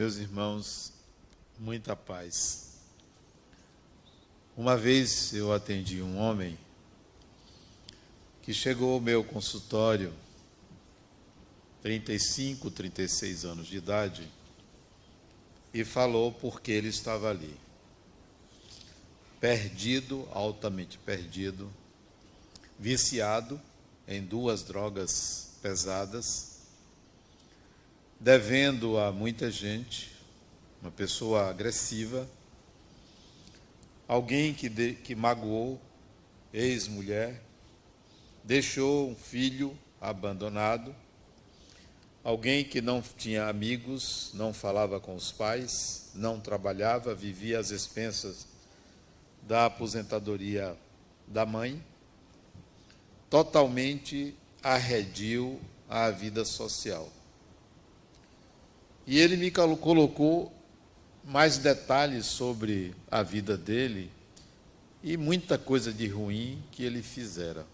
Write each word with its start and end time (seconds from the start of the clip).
Meus 0.00 0.16
irmãos, 0.16 0.94
muita 1.58 1.94
paz. 1.94 2.78
Uma 4.56 4.74
vez 4.74 5.34
eu 5.34 5.52
atendi 5.52 6.00
um 6.00 6.16
homem 6.16 6.58
que 8.40 8.54
chegou 8.54 8.94
ao 8.94 9.00
meu 9.00 9.22
consultório, 9.22 10.10
35, 11.82 12.70
36 12.70 13.44
anos 13.44 13.66
de 13.66 13.76
idade, 13.76 14.26
e 15.74 15.84
falou 15.84 16.32
porque 16.32 16.72
ele 16.72 16.88
estava 16.88 17.28
ali. 17.28 17.54
Perdido, 19.38 20.26
altamente 20.32 20.96
perdido, 20.96 21.70
viciado 22.78 23.60
em 24.08 24.24
duas 24.24 24.62
drogas 24.62 25.58
pesadas, 25.60 26.49
devendo 28.20 28.98
a 28.98 29.10
muita 29.10 29.50
gente, 29.50 30.12
uma 30.82 30.90
pessoa 30.90 31.48
agressiva, 31.48 32.28
alguém 34.06 34.52
que, 34.52 34.68
de, 34.68 34.92
que 34.92 35.14
magoou, 35.14 35.80
ex-mulher, 36.52 37.42
deixou 38.44 39.08
um 39.08 39.16
filho 39.16 39.76
abandonado, 39.98 40.94
alguém 42.22 42.62
que 42.62 42.82
não 42.82 43.00
tinha 43.00 43.46
amigos, 43.46 44.30
não 44.34 44.52
falava 44.52 45.00
com 45.00 45.14
os 45.14 45.32
pais, 45.32 46.10
não 46.14 46.38
trabalhava, 46.38 47.14
vivia 47.14 47.58
às 47.58 47.70
expensas 47.70 48.46
da 49.42 49.64
aposentadoria 49.64 50.76
da 51.26 51.46
mãe, 51.46 51.82
totalmente 53.30 54.36
arredio 54.62 55.58
à 55.88 56.10
vida 56.10 56.44
social. 56.44 57.10
E 59.10 59.18
ele 59.18 59.36
me 59.36 59.50
colocou 59.50 60.52
mais 61.24 61.58
detalhes 61.58 62.26
sobre 62.26 62.94
a 63.10 63.24
vida 63.24 63.56
dele 63.56 64.08
e 65.02 65.16
muita 65.16 65.58
coisa 65.58 65.92
de 65.92 66.06
ruim 66.06 66.62
que 66.70 66.84
ele 66.84 67.02
fizera. 67.02 67.66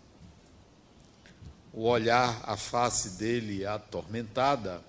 O 1.75 1.83
olhar, 1.83 2.43
a 2.43 2.57
face 2.57 3.19
dele 3.19 3.67
atormentada, 3.67 4.81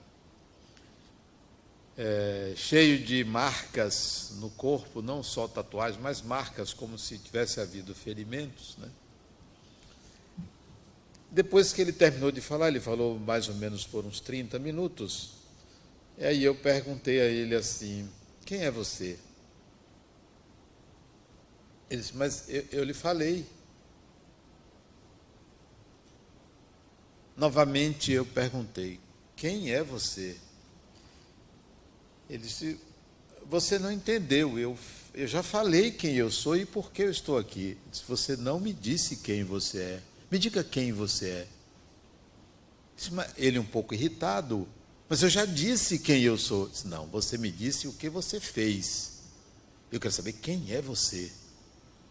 é, 1.98 2.54
cheio 2.56 3.04
de 3.04 3.26
marcas 3.26 4.32
no 4.38 4.50
corpo, 4.52 5.02
não 5.02 5.22
só 5.22 5.50
tatuagens, 5.50 6.02
mas 6.02 6.22
marcas 6.22 6.72
como 6.72 6.98
se 6.98 7.18
tivesse 7.18 7.60
havido 7.60 7.94
ferimentos. 7.94 8.78
Né? 8.78 8.88
Depois 11.30 11.74
que 11.74 11.82
ele 11.82 11.92
terminou 11.92 12.32
de 12.32 12.40
falar, 12.40 12.70
ele 12.70 12.80
falou 12.80 13.20
mais 13.20 13.50
ou 13.50 13.56
menos 13.56 13.86
por 13.86 14.06
uns 14.06 14.22
30 14.22 14.58
minutos, 14.60 15.37
e 16.18 16.26
aí 16.26 16.44
eu 16.44 16.56
perguntei 16.56 17.22
a 17.22 17.26
ele 17.26 17.56
assim: 17.56 18.10
Quem 18.46 18.64
é 18.64 18.72
você? 18.72 19.20
Ele 21.90 22.02
disse: 22.02 22.16
Mas 22.16 22.50
eu, 22.50 22.66
eu 22.72 22.84
lhe 22.84 22.94
falei. 22.94 23.46
Novamente 27.36 28.12
eu 28.12 28.26
perguntei: 28.26 29.00
Quem 29.36 29.72
é 29.72 29.84
você? 29.84 30.38
Ele 32.28 32.44
disse: 32.44 32.80
Você 33.46 33.78
não 33.78 33.92
entendeu. 33.92 34.58
Eu, 34.58 34.76
eu 35.14 35.28
já 35.28 35.44
falei 35.44 35.92
quem 35.92 36.16
eu 36.16 36.32
sou 36.32 36.58
e 36.58 36.66
por 36.66 36.92
que 36.92 37.04
eu 37.04 37.12
estou 37.12 37.38
aqui. 37.38 37.78
Disse, 37.92 38.04
você 38.08 38.36
não 38.36 38.60
me 38.60 38.74
disse 38.74 39.18
quem 39.18 39.44
você 39.44 39.80
é. 39.80 40.02
Me 40.30 40.40
diga 40.40 40.64
quem 40.64 40.92
você 40.92 41.30
é. 41.30 41.48
Ele 43.38 43.60
um 43.60 43.66
pouco 43.66 43.94
irritado. 43.94 44.68
Mas 45.10 45.24
eu 45.24 45.30
já 45.30 45.46
disse 45.46 46.00
quem 46.00 46.22
eu 46.24 46.38
sou. 46.38 46.68
Disse, 46.68 46.88
não, 46.88 47.08
você 47.08 47.38
me 47.38 47.52
disse 47.52 47.88
o 47.88 47.94
que 47.94 48.10
você 48.10 48.40
fez. 48.40 49.20
Eu 49.92 50.00
quero 50.00 50.14
saber 50.14 50.34
quem 50.34 50.74
é 50.74 50.82
você. 50.82 51.32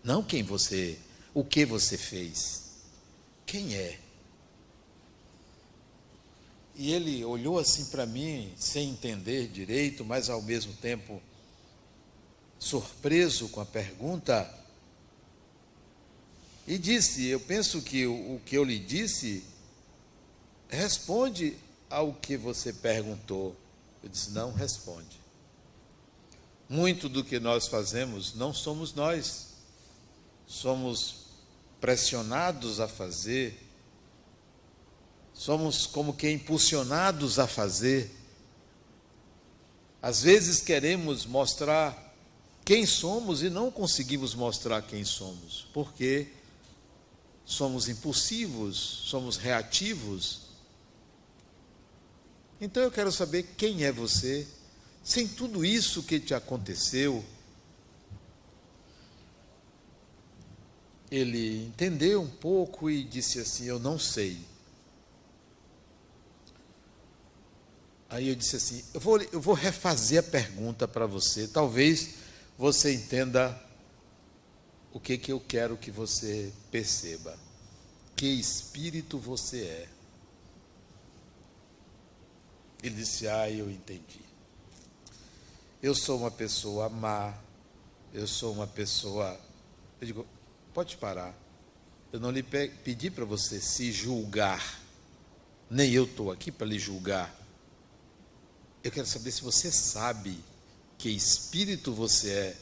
Não 0.03 0.23
quem 0.23 0.43
você, 0.43 0.99
o 1.35 1.45
que 1.45 1.65
você 1.65 1.99
fez. 1.99 2.63
Quem 3.45 3.75
é? 3.75 3.99
E 6.75 6.93
ele 6.93 7.25
olhou 7.25 7.59
assim 7.59 7.87
para 7.87 8.07
mim, 8.07 8.53
sem 8.57 8.91
entender 8.91 9.49
direito, 9.49 10.05
mas 10.05 10.29
ao 10.29 10.43
mesmo 10.43 10.73
tempo 10.75 11.23
surpreso 12.59 13.49
com 13.49 13.61
a 13.61 13.67
pergunta, 13.67 14.53
e 16.67 16.79
disse: 16.79 17.27
Eu 17.27 17.41
penso 17.41 17.81
que 17.81 18.07
o, 18.07 18.37
o 18.37 18.41
que 18.45 18.57
eu 18.57 18.65
lhe 18.65 18.79
disse 18.79 19.45
responde 20.69 21.57
ao 21.89 22.13
que 22.13 22.37
você 22.37 22.73
perguntou? 22.73 23.57
Eu 24.03 24.09
disse: 24.09 24.31
não 24.31 24.53
responde. 24.53 25.21
Muito 26.69 27.09
do 27.09 27.23
que 27.23 27.39
nós 27.39 27.69
fazemos 27.69 28.35
não 28.35 28.53
somos 28.53 28.93
nós, 28.93 29.49
somos 30.47 31.27
pressionados 31.81 32.81
a 32.81 32.89
fazer, 32.89 33.69
somos 35.33 35.87
como 35.87 36.15
que 36.15 36.31
impulsionados 36.31 37.39
a 37.39 37.47
fazer. 37.47 38.11
Às 40.03 40.23
vezes 40.23 40.61
queremos 40.61 41.25
mostrar 41.27 42.15
quem 42.65 42.85
somos 42.85 43.43
e 43.43 43.51
não 43.51 43.71
conseguimos 43.71 44.35
mostrar 44.35 44.83
quem 44.83 45.05
somos, 45.05 45.69
porque 45.73 46.33
somos 47.45 47.89
impulsivos, 47.89 48.77
somos 48.77 49.37
reativos 49.37 50.46
então 52.61 52.83
eu 52.83 52.91
quero 52.91 53.13
saber 53.13 53.43
quem 53.57 53.85
é 53.85 53.93
você, 53.93 54.47
sem 55.05 55.29
tudo 55.29 55.65
isso 55.65 56.03
que 56.03 56.19
te 56.19 56.35
aconteceu. 56.35 57.25
Ele 61.11 61.67
entendeu 61.67 62.23
um 62.23 62.29
pouco 62.29 62.91
e 62.91 63.05
disse 63.05 63.39
assim: 63.39 63.67
Eu 63.67 63.79
não 63.79 63.99
sei. 63.99 64.41
Aí 68.09 68.29
eu 68.29 68.35
disse 68.35 68.57
assim: 68.57 68.85
Eu 68.93 69.01
vou, 69.01 69.21
eu 69.21 69.41
vou 69.41 69.55
refazer 69.55 70.21
a 70.21 70.23
pergunta 70.23 70.89
para 70.89 71.07
você, 71.07 71.47
talvez 71.47 72.15
você 72.59 72.95
entenda 72.95 73.61
o 74.93 74.99
que, 74.99 75.19
que 75.19 75.31
eu 75.31 75.39
quero 75.39 75.77
que 75.77 75.91
você 75.91 76.51
perceba. 76.71 77.39
Que 78.17 78.27
espírito 78.27 79.19
você 79.19 79.61
é. 79.61 79.96
Ele 82.83 82.95
disse: 82.95 83.27
Ah, 83.29 83.51
eu 83.51 83.71
entendi. 83.71 84.21
Eu 85.83 85.95
sou 85.95 86.19
uma 86.19 86.31
pessoa 86.31 86.89
má, 86.89 87.35
eu 88.13 88.27
sou 88.27 88.53
uma 88.53 88.67
pessoa. 88.67 89.39
Eu 90.01 90.07
digo: 90.07 90.27
Pode 90.73 90.97
parar. 90.97 91.35
Eu 92.13 92.21
não 92.21 92.31
lhe 92.31 92.43
pedi 92.43 93.11
para 93.11 93.25
você 93.25 93.61
se 93.61 93.93
julgar, 93.93 94.81
nem 95.69 95.93
eu 95.93 96.05
estou 96.05 96.31
aqui 96.31 96.51
para 96.53 96.67
lhe 96.67 96.79
julgar. 96.79 97.35
Eu 98.83 98.91
quero 98.93 99.07
saber 99.07 99.33
se 99.33 99.43
você 99.43 99.71
sabe 99.73 100.39
que 100.97 101.11
espírito 101.11 101.93
você 101.93 102.31
é. 102.31 102.57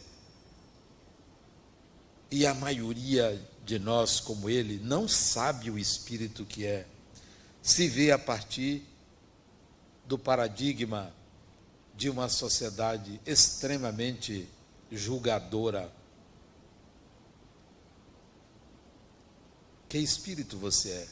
E 2.31 2.47
a 2.47 2.55
maioria 2.55 3.41
de 3.65 3.79
nós, 3.79 4.21
como 4.21 4.51
ele, 4.51 4.81
não 4.83 5.07
sabe 5.07 5.71
o 5.71 5.79
espírito 5.79 6.45
que 6.45 6.67
é. 6.67 6.87
Se 7.63 7.89
vê 7.89 8.11
a 8.11 8.19
partir 8.19 8.83
do 10.06 10.19
paradigma 10.19 11.12
de 11.97 12.10
uma 12.10 12.28
sociedade 12.28 13.20
extremamente 13.25 14.48
julgadora. 14.91 15.91
Que 19.89 19.98
espírito 19.98 20.59
você 20.59 20.91
é? 20.91 21.09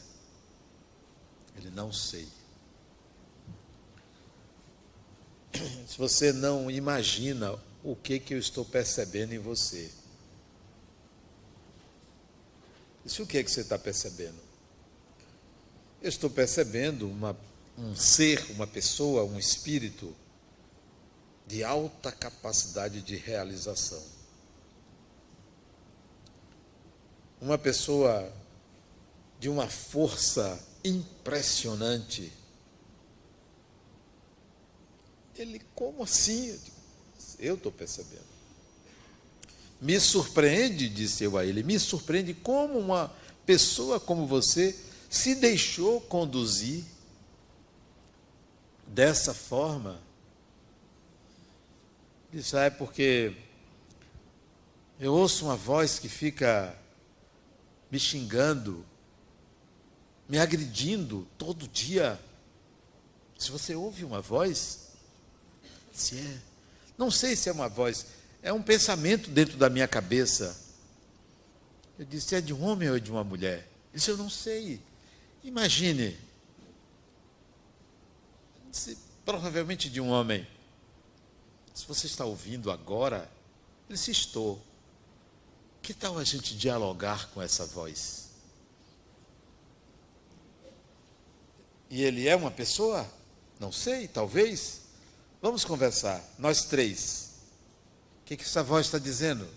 Ele 1.57 1.69
não 1.69 1.91
sei. 1.91 2.27
Se 5.87 5.97
você 5.97 6.33
não 6.33 6.69
imagina 6.69 7.57
o 7.83 7.95
que 7.95 8.19
que 8.19 8.33
eu 8.33 8.39
estou 8.39 8.65
percebendo 8.65 9.33
em 9.33 9.39
você. 9.39 9.91
Isso 13.05 13.23
o 13.23 13.27
que 13.27 13.37
é 13.37 13.43
que 13.43 13.51
você 13.51 13.61
está 13.61 13.77
percebendo? 13.77 14.37
Eu 16.01 16.09
estou 16.09 16.29
percebendo 16.29 17.09
uma 17.09 17.37
um 17.77 17.95
ser, 17.95 18.51
uma 18.51 18.67
pessoa, 18.67 19.23
um 19.23 19.37
espírito 19.37 20.15
de 21.47 21.63
alta 21.63 22.11
capacidade 22.11 23.01
de 23.01 23.15
realização. 23.15 24.03
Uma 27.41 27.57
pessoa 27.57 28.31
de 29.39 29.49
uma 29.49 29.67
força 29.67 30.57
impressionante. 30.83 32.31
Ele, 35.35 35.59
como 35.75 36.03
assim? 36.03 36.57
Eu 37.39 37.55
estou 37.55 37.71
percebendo. 37.71 38.33
Me 39.81 39.99
surpreende, 39.99 40.87
disse 40.87 41.25
eu 41.25 41.37
a 41.37 41.45
ele, 41.45 41.61
me 41.61 41.77
surpreende 41.77 42.33
como 42.33 42.79
uma 42.79 43.13
pessoa 43.45 43.99
como 43.99 44.25
você 44.25 44.73
se 45.09 45.35
deixou 45.35 45.99
conduzir 45.99 46.85
dessa 48.93 49.33
forma, 49.33 49.99
Disse, 52.33 52.57
ah, 52.57 52.63
é 52.63 52.69
porque 52.71 53.31
eu 54.99 55.13
ouço 55.13 55.45
uma 55.45 55.55
voz 55.55 55.99
que 55.99 56.09
fica 56.09 56.75
me 57.91 57.99
xingando, 57.99 58.83
me 60.27 60.39
agredindo 60.39 61.27
todo 61.37 61.67
dia. 61.67 62.19
Se 63.37 63.51
você 63.51 63.75
ouve 63.75 64.03
uma 64.03 64.19
voz, 64.19 64.93
se 65.93 66.17
é, 66.17 66.37
não 66.97 67.11
sei 67.11 67.35
se 67.35 67.49
é 67.49 67.51
uma 67.51 67.69
voz, 67.69 68.07
é 68.41 68.51
um 68.51 68.63
pensamento 68.63 69.29
dentro 69.29 69.55
da 69.55 69.69
minha 69.69 69.87
cabeça. 69.87 70.59
Eu 71.99 72.05
disse, 72.05 72.33
é 72.33 72.41
de 72.41 72.51
um 72.51 72.63
homem 72.63 72.89
ou 72.89 72.99
de 72.99 73.11
uma 73.11 73.23
mulher? 73.23 73.69
Disse, 73.93 74.09
eu 74.09 74.17
não 74.17 74.27
sei. 74.27 74.81
Imagine, 75.43 76.17
provavelmente 79.25 79.89
de 79.89 80.01
um 80.01 80.09
homem. 80.09 80.47
Se 81.73 81.87
você 81.87 82.07
está 82.07 82.25
ouvindo 82.25 82.71
agora, 82.71 83.29
ele 83.89 83.97
se 83.97 84.11
estou. 84.11 84.61
Que 85.81 85.93
tal 85.93 86.17
a 86.17 86.23
gente 86.23 86.55
dialogar 86.55 87.29
com 87.29 87.41
essa 87.41 87.65
voz? 87.65 88.29
E 91.89 92.03
ele 92.03 92.27
é 92.27 92.35
uma 92.35 92.51
pessoa? 92.51 93.07
Não 93.59 93.71
sei, 93.71 94.07
talvez. 94.07 94.81
Vamos 95.41 95.65
conversar, 95.65 96.23
nós 96.39 96.63
três. 96.65 97.33
O 98.21 98.25
que, 98.25 98.37
que 98.37 98.43
essa 98.43 98.63
voz 98.63 98.85
está 98.85 98.97
dizendo? 98.97 99.47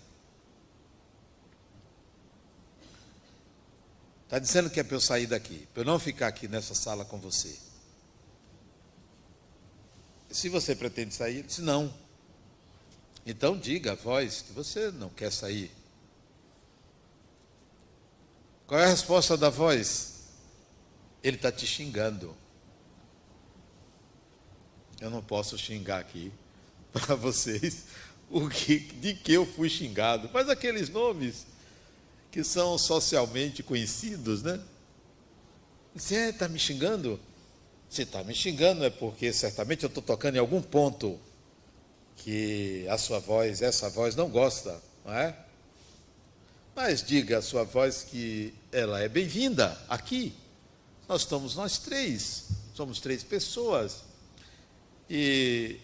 Está 4.25 4.37
dizendo 4.39 4.69
que 4.69 4.79
é 4.79 4.83
para 4.83 4.95
eu 4.95 5.01
sair 5.01 5.25
daqui, 5.25 5.65
para 5.73 5.83
eu 5.83 5.85
não 5.85 5.97
ficar 5.97 6.27
aqui 6.27 6.49
nessa 6.49 6.75
sala 6.75 7.05
com 7.05 7.17
você. 7.17 7.66
Se 10.29 10.49
você 10.49 10.75
pretende 10.75 11.13
sair, 11.13 11.37
ele 11.37 11.43
disse 11.43 11.61
não. 11.61 11.93
Então 13.25 13.57
diga 13.57 13.91
a 13.91 13.95
voz 13.95 14.41
que 14.41 14.53
você 14.53 14.91
não 14.91 15.09
quer 15.09 15.31
sair. 15.31 15.71
Qual 18.65 18.79
é 18.79 18.85
a 18.85 18.89
resposta 18.89 19.37
da 19.37 19.49
voz? 19.49 20.23
Ele 21.23 21.37
está 21.37 21.51
te 21.51 21.65
xingando. 21.65 22.35
Eu 24.99 25.09
não 25.09 25.21
posso 25.21 25.57
xingar 25.57 25.99
aqui 25.99 26.31
para 26.91 27.15
vocês 27.15 27.85
o 28.29 28.49
que, 28.49 28.79
de 28.79 29.13
que 29.13 29.33
eu 29.33 29.45
fui 29.45 29.69
xingado. 29.69 30.29
Mas 30.33 30.49
aqueles 30.49 30.89
nomes 30.89 31.45
que 32.31 32.43
são 32.43 32.77
socialmente 32.77 33.63
conhecidos, 33.63 34.43
né? 34.43 34.61
Você 35.95 36.29
está 36.29 36.45
é, 36.45 36.49
me 36.49 36.59
xingando? 36.59 37.19
Se 37.89 38.01
está 38.01 38.23
me 38.23 38.33
xingando 38.35 38.83
é 38.83 38.89
porque 38.89 39.31
certamente 39.31 39.83
eu 39.83 39.87
estou 39.87 40.03
tocando 40.03 40.35
em 40.35 40.39
algum 40.39 40.61
ponto 40.61 41.19
que 42.17 42.85
a 42.89 42.97
sua 42.97 43.19
voz, 43.19 43.61
essa 43.61 43.89
voz 43.89 44.15
não 44.15 44.29
gosta, 44.29 44.81
não 45.05 45.13
é? 45.13 45.37
Mas 46.75 47.01
diga 47.01 47.37
a 47.37 47.41
sua 47.41 47.63
voz 47.63 48.03
que 48.03 48.53
ela 48.71 48.99
é 48.99 49.07
bem-vinda 49.07 49.79
aqui. 49.87 50.33
Nós 51.07 51.21
estamos 51.21 51.55
nós 51.55 51.77
três, 51.77 52.49
somos 52.73 52.99
três 52.99 53.23
pessoas. 53.23 54.03
E 55.09 55.79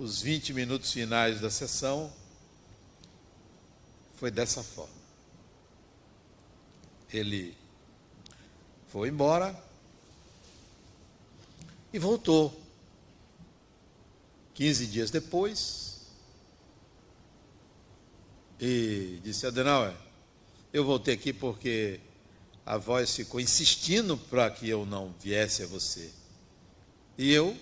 os 0.00 0.22
20 0.22 0.54
minutos 0.54 0.92
finais 0.92 1.40
da 1.40 1.50
sessão 1.50 2.10
foi 4.14 4.30
dessa 4.30 4.62
forma. 4.62 4.98
Ele 7.12 7.56
foi 8.88 9.08
embora 9.08 9.67
e 11.92 11.98
voltou. 11.98 12.68
15 14.54 14.86
dias 14.88 15.10
depois, 15.10 15.88
e 18.60 19.20
disse: 19.22 19.46
Adenauer, 19.46 19.94
eu 20.72 20.84
voltei 20.84 21.14
aqui 21.14 21.32
porque 21.32 22.00
a 22.66 22.76
voz 22.76 23.14
ficou 23.14 23.40
insistindo 23.40 24.16
para 24.16 24.50
que 24.50 24.68
eu 24.68 24.84
não 24.84 25.14
viesse 25.20 25.62
a 25.62 25.66
você. 25.66 26.10
E 27.16 27.32
eu, 27.32 27.56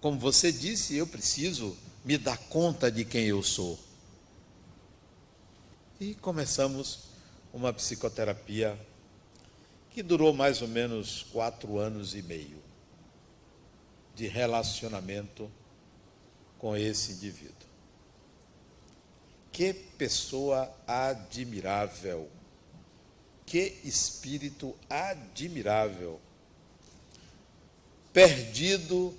como 0.00 0.18
você 0.18 0.50
disse, 0.50 0.96
eu 0.96 1.06
preciso 1.06 1.76
me 2.04 2.18
dar 2.18 2.36
conta 2.36 2.90
de 2.90 3.04
quem 3.04 3.26
eu 3.26 3.42
sou. 3.42 3.78
E 6.00 6.14
começamos 6.14 7.04
uma 7.52 7.72
psicoterapia 7.72 8.78
que 9.92 10.02
durou 10.02 10.34
mais 10.34 10.60
ou 10.60 10.66
menos 10.66 11.24
quatro 11.32 11.78
anos 11.78 12.16
e 12.16 12.22
meio 12.22 12.63
de 14.14 14.26
relacionamento 14.26 15.50
com 16.58 16.76
esse 16.76 17.12
indivíduo. 17.12 17.54
Que 19.52 19.72
pessoa 19.72 20.72
admirável, 20.86 22.28
que 23.46 23.80
espírito 23.84 24.74
admirável, 24.88 26.20
perdido 28.12 29.14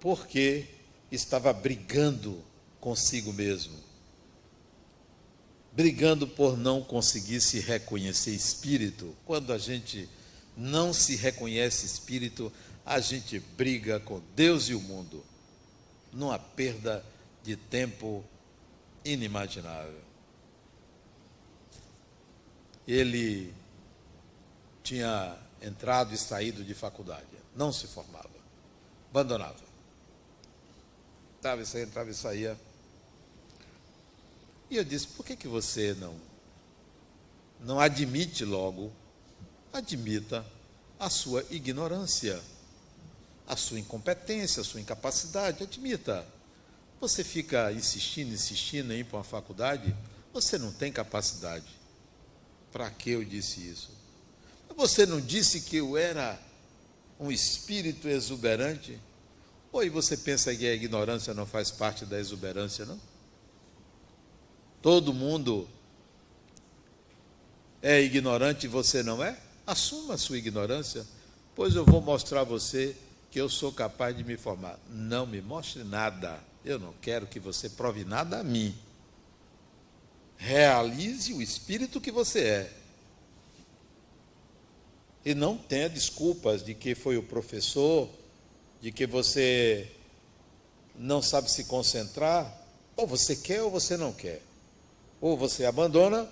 porque 0.00 0.66
estava 1.10 1.52
brigando 1.52 2.42
consigo 2.80 3.32
mesmo, 3.32 3.76
brigando 5.72 6.26
por 6.26 6.56
não 6.56 6.82
conseguir 6.82 7.40
se 7.40 7.58
reconhecer 7.60 8.32
espírito. 8.32 9.16
Quando 9.24 9.52
a 9.52 9.58
gente 9.58 10.08
não 10.56 10.92
se 10.92 11.14
reconhece 11.16 11.86
espírito, 11.86 12.52
a 12.88 13.00
gente 13.00 13.38
briga 13.38 14.00
com 14.00 14.18
Deus 14.34 14.70
e 14.70 14.74
o 14.74 14.80
mundo, 14.80 15.22
numa 16.10 16.38
perda 16.38 17.04
de 17.44 17.54
tempo 17.54 18.24
inimaginável. 19.04 20.00
Ele 22.86 23.52
tinha 24.82 25.36
entrado 25.60 26.14
e 26.14 26.16
saído 26.16 26.64
de 26.64 26.72
faculdade, 26.72 27.26
não 27.54 27.70
se 27.70 27.86
formava, 27.86 28.30
abandonava. 29.10 29.68
Entrava 31.36 31.60
e 31.60 31.66
saía, 31.66 31.84
entrava 31.84 32.10
e 32.10 32.14
saía. 32.14 32.58
E 34.70 34.76
eu 34.76 34.84
disse: 34.84 35.08
por 35.08 35.26
que, 35.26 35.36
que 35.36 35.46
você 35.46 35.92
não, 35.92 36.18
não 37.60 37.78
admite 37.78 38.46
logo, 38.46 38.90
admita 39.74 40.42
a 40.98 41.10
sua 41.10 41.44
ignorância? 41.50 42.42
A 43.48 43.56
sua 43.56 43.80
incompetência, 43.80 44.60
a 44.60 44.64
sua 44.64 44.78
incapacidade, 44.78 45.64
admita. 45.64 46.26
Você 47.00 47.24
fica 47.24 47.72
insistindo, 47.72 48.34
insistindo 48.34 48.92
em 48.92 48.98
ir 48.98 49.04
para 49.04 49.16
uma 49.16 49.24
faculdade, 49.24 49.96
você 50.34 50.58
não 50.58 50.70
tem 50.70 50.92
capacidade. 50.92 51.64
Para 52.70 52.90
que 52.90 53.10
eu 53.10 53.24
disse 53.24 53.66
isso? 53.66 53.90
Você 54.76 55.06
não 55.06 55.18
disse 55.18 55.62
que 55.62 55.76
eu 55.78 55.96
era 55.96 56.38
um 57.18 57.32
espírito 57.32 58.06
exuberante? 58.06 59.00
Ou 59.72 59.90
você 59.90 60.14
pensa 60.14 60.54
que 60.54 60.66
a 60.66 60.74
ignorância 60.74 61.32
não 61.32 61.46
faz 61.46 61.70
parte 61.70 62.04
da 62.04 62.20
exuberância, 62.20 62.84
não? 62.84 63.00
Todo 64.82 65.14
mundo 65.14 65.66
é 67.80 68.00
ignorante 68.02 68.66
e 68.66 68.68
você 68.68 69.02
não 69.02 69.24
é? 69.24 69.38
Assuma 69.66 70.14
a 70.14 70.18
sua 70.18 70.36
ignorância, 70.36 71.06
pois 71.54 71.74
eu 71.74 71.84
vou 71.84 72.02
mostrar 72.02 72.42
a 72.42 72.44
você 72.44 72.94
que 73.30 73.40
eu 73.40 73.48
sou 73.48 73.72
capaz 73.72 74.16
de 74.16 74.24
me 74.24 74.36
formar. 74.36 74.78
Não 74.88 75.26
me 75.26 75.40
mostre 75.40 75.84
nada. 75.84 76.40
Eu 76.64 76.78
não 76.78 76.94
quero 77.00 77.26
que 77.26 77.38
você 77.38 77.68
prove 77.68 78.04
nada 78.04 78.40
a 78.40 78.44
mim. 78.44 78.74
Realize 80.36 81.32
o 81.32 81.42
espírito 81.42 82.00
que 82.00 82.10
você 82.10 82.40
é. 82.40 82.72
E 85.24 85.34
não 85.34 85.58
tenha 85.58 85.88
desculpas 85.88 86.64
de 86.64 86.74
que 86.74 86.94
foi 86.94 87.18
o 87.18 87.22
professor, 87.22 88.08
de 88.80 88.90
que 88.90 89.06
você 89.06 89.90
não 90.94 91.20
sabe 91.20 91.50
se 91.50 91.64
concentrar. 91.64 92.56
Ou 92.96 93.06
você 93.06 93.36
quer 93.36 93.62
ou 93.62 93.70
você 93.70 93.96
não 93.96 94.12
quer. 94.12 94.42
Ou 95.20 95.36
você 95.36 95.64
abandona, 95.64 96.28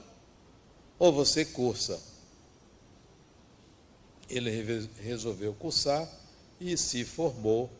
ou 0.98 1.12
você 1.12 1.44
cursa. 1.44 2.00
Ele 4.28 4.88
resolveu 5.02 5.52
cursar 5.54 6.08
e 6.60 6.76
se 6.76 7.04
formou. 7.04 7.70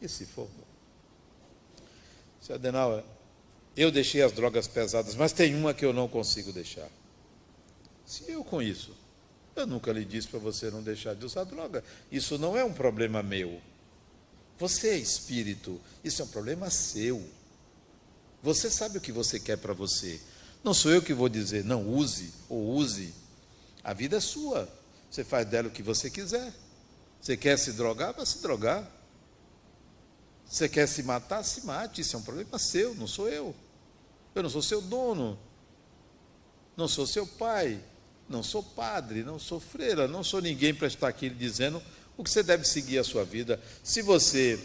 E 0.00 0.08
se 0.08 0.26
formou. 0.26 0.66
Seu 2.40 2.54
Adenauer, 2.54 3.04
eu 3.76 3.90
deixei 3.90 4.22
as 4.22 4.32
drogas 4.32 4.66
pesadas, 4.66 5.14
mas 5.14 5.32
tem 5.32 5.54
uma 5.54 5.74
que 5.74 5.84
eu 5.84 5.92
não 5.92 6.08
consigo 6.08 6.52
deixar. 6.52 6.88
Se 8.06 8.30
eu 8.30 8.42
com 8.42 8.62
isso, 8.62 8.96
eu 9.54 9.66
nunca 9.66 9.92
lhe 9.92 10.04
disse 10.04 10.28
para 10.28 10.38
você 10.38 10.70
não 10.70 10.82
deixar 10.82 11.14
de 11.14 11.24
usar 11.24 11.44
droga. 11.44 11.84
Isso 12.10 12.38
não 12.38 12.56
é 12.56 12.64
um 12.64 12.72
problema 12.72 13.22
meu. 13.22 13.60
Você 14.58 14.88
é 14.90 14.96
espírito, 14.96 15.80
isso 16.02 16.22
é 16.22 16.24
um 16.24 16.28
problema 16.28 16.70
seu. 16.70 17.24
Você 18.42 18.70
sabe 18.70 18.98
o 18.98 19.00
que 19.00 19.12
você 19.12 19.38
quer 19.38 19.58
para 19.58 19.72
você. 19.72 20.20
Não 20.62 20.72
sou 20.72 20.90
eu 20.92 21.02
que 21.02 21.12
vou 21.12 21.28
dizer, 21.28 21.64
não 21.64 21.88
use 21.88 22.32
ou 22.48 22.74
use. 22.74 23.12
A 23.82 23.92
vida 23.92 24.16
é 24.16 24.20
sua. 24.20 24.68
Você 25.10 25.24
faz 25.24 25.46
dela 25.46 25.68
o 25.68 25.70
que 25.70 25.82
você 25.82 26.10
quiser. 26.10 26.52
Você 27.20 27.36
quer 27.36 27.58
se 27.58 27.72
drogar? 27.72 28.14
Vai 28.14 28.26
se 28.26 28.40
drogar. 28.42 28.88
Você 30.46 30.68
quer 30.68 30.86
se 30.86 31.02
matar? 31.02 31.42
Se 31.42 31.66
mate, 31.66 32.00
isso 32.00 32.16
é 32.16 32.18
um 32.18 32.22
problema 32.22 32.58
seu, 32.58 32.94
não 32.94 33.06
sou 33.06 33.28
eu. 33.28 33.54
Eu 34.34 34.42
não 34.42 34.50
sou 34.50 34.62
seu 34.62 34.80
dono, 34.80 35.38
não 36.76 36.88
sou 36.88 37.06
seu 37.06 37.26
pai, 37.26 37.82
não 38.28 38.42
sou 38.42 38.62
padre, 38.62 39.22
não 39.22 39.38
sou 39.38 39.58
freira, 39.58 40.06
não 40.06 40.22
sou 40.22 40.40
ninguém 40.40 40.74
para 40.74 40.86
estar 40.86 41.08
aqui 41.08 41.28
dizendo 41.28 41.82
o 42.16 42.24
que 42.24 42.30
você 42.30 42.42
deve 42.42 42.64
seguir 42.64 42.98
a 42.98 43.04
sua 43.04 43.24
vida. 43.24 43.60
Se 43.82 44.00
você 44.00 44.58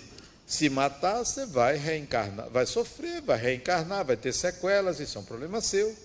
se 0.45 0.69
matar, 0.69 1.19
você 1.19 1.45
vai 1.45 1.75
reencarnar, 1.75 2.50
vai 2.50 2.65
sofrer, 2.65 3.21
vai 3.21 3.38
reencarnar, 3.38 4.05
vai 4.05 4.17
ter 4.17 4.33
sequelas, 4.33 5.00
isso 5.00 5.17
é 5.17 5.21
um 5.21 5.25
problema 5.25 5.59
seu. 5.59 5.95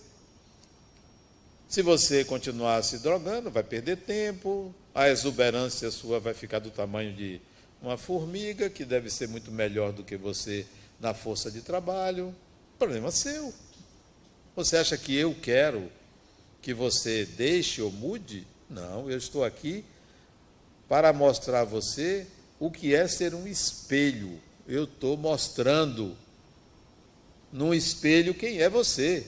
Se 1.69 1.83
você 1.83 2.25
continuar 2.25 2.83
se 2.83 2.99
drogando, 2.99 3.51
vai 3.51 3.63
perder 3.63 3.99
tempo, 3.99 4.75
a 4.95 5.11
exuberância 5.11 5.91
sua 5.91 6.19
vai 6.19 6.33
ficar 6.33 6.61
do 6.61 6.71
tamanho 6.71 7.13
de 7.13 7.43
uma 7.83 7.99
formiga, 7.99 8.71
que 8.71 8.87
deve 8.87 9.11
ser 9.11 9.29
muito 9.29 9.53
melhor 9.53 9.93
do 9.93 10.03
que 10.03 10.17
você 10.17 10.67
na 10.99 11.13
força 11.13 11.51
de 11.51 11.61
trabalho. 11.61 12.35
Problema 12.79 13.11
seu. 13.11 13.53
Você 14.57 14.79
acha 14.79 14.97
que 14.97 15.15
eu 15.15 15.35
quero 15.35 15.93
que 16.63 16.73
você 16.73 17.27
deixe 17.27 17.83
ou 17.83 17.93
mude? 17.93 18.47
Não, 18.71 19.11
eu 19.11 19.19
estou 19.19 19.45
aqui 19.45 19.85
para 20.89 21.13
mostrar 21.13 21.61
a 21.61 21.65
você 21.65 22.27
o 22.59 22.71
que 22.71 22.95
é 22.95 23.07
ser 23.07 23.35
um 23.35 23.47
espelho. 23.47 24.41
Eu 24.67 24.85
estou 24.85 25.19
mostrando 25.19 26.17
num 27.53 27.75
espelho 27.75 28.33
quem 28.33 28.59
é 28.63 28.71
você. 28.71 29.27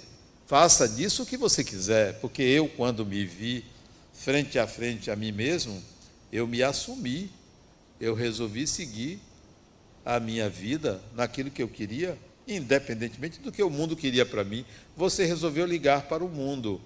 Faça 0.51 0.89
disso 0.89 1.23
o 1.23 1.27
que 1.27 1.37
você 1.37 1.63
quiser, 1.63 2.15
porque 2.15 2.43
eu, 2.43 2.69
quando 2.69 3.07
me 3.07 3.25
vi 3.25 3.65
frente 4.13 4.59
a 4.59 4.67
frente 4.67 5.09
a 5.09 5.15
mim 5.15 5.31
mesmo, 5.31 5.81
eu 6.33 6.45
me 6.45 6.61
assumi, 6.61 7.31
eu 8.01 8.15
resolvi 8.15 8.67
seguir 8.67 9.21
a 10.05 10.19
minha 10.19 10.51
vida 10.51 11.01
naquilo 11.15 11.53
que 11.53 11.63
eu 11.63 11.69
queria, 11.69 12.19
independentemente 12.49 13.39
do 13.39 13.53
que 13.53 13.63
o 13.63 13.71
mundo 13.71 13.95
queria 13.95 14.27
para 14.27 14.43
mim. 14.43 14.65
Você 14.97 15.25
resolveu 15.25 15.65
ligar 15.65 16.09
para 16.09 16.25
o 16.25 16.29
mundo. 16.29 16.81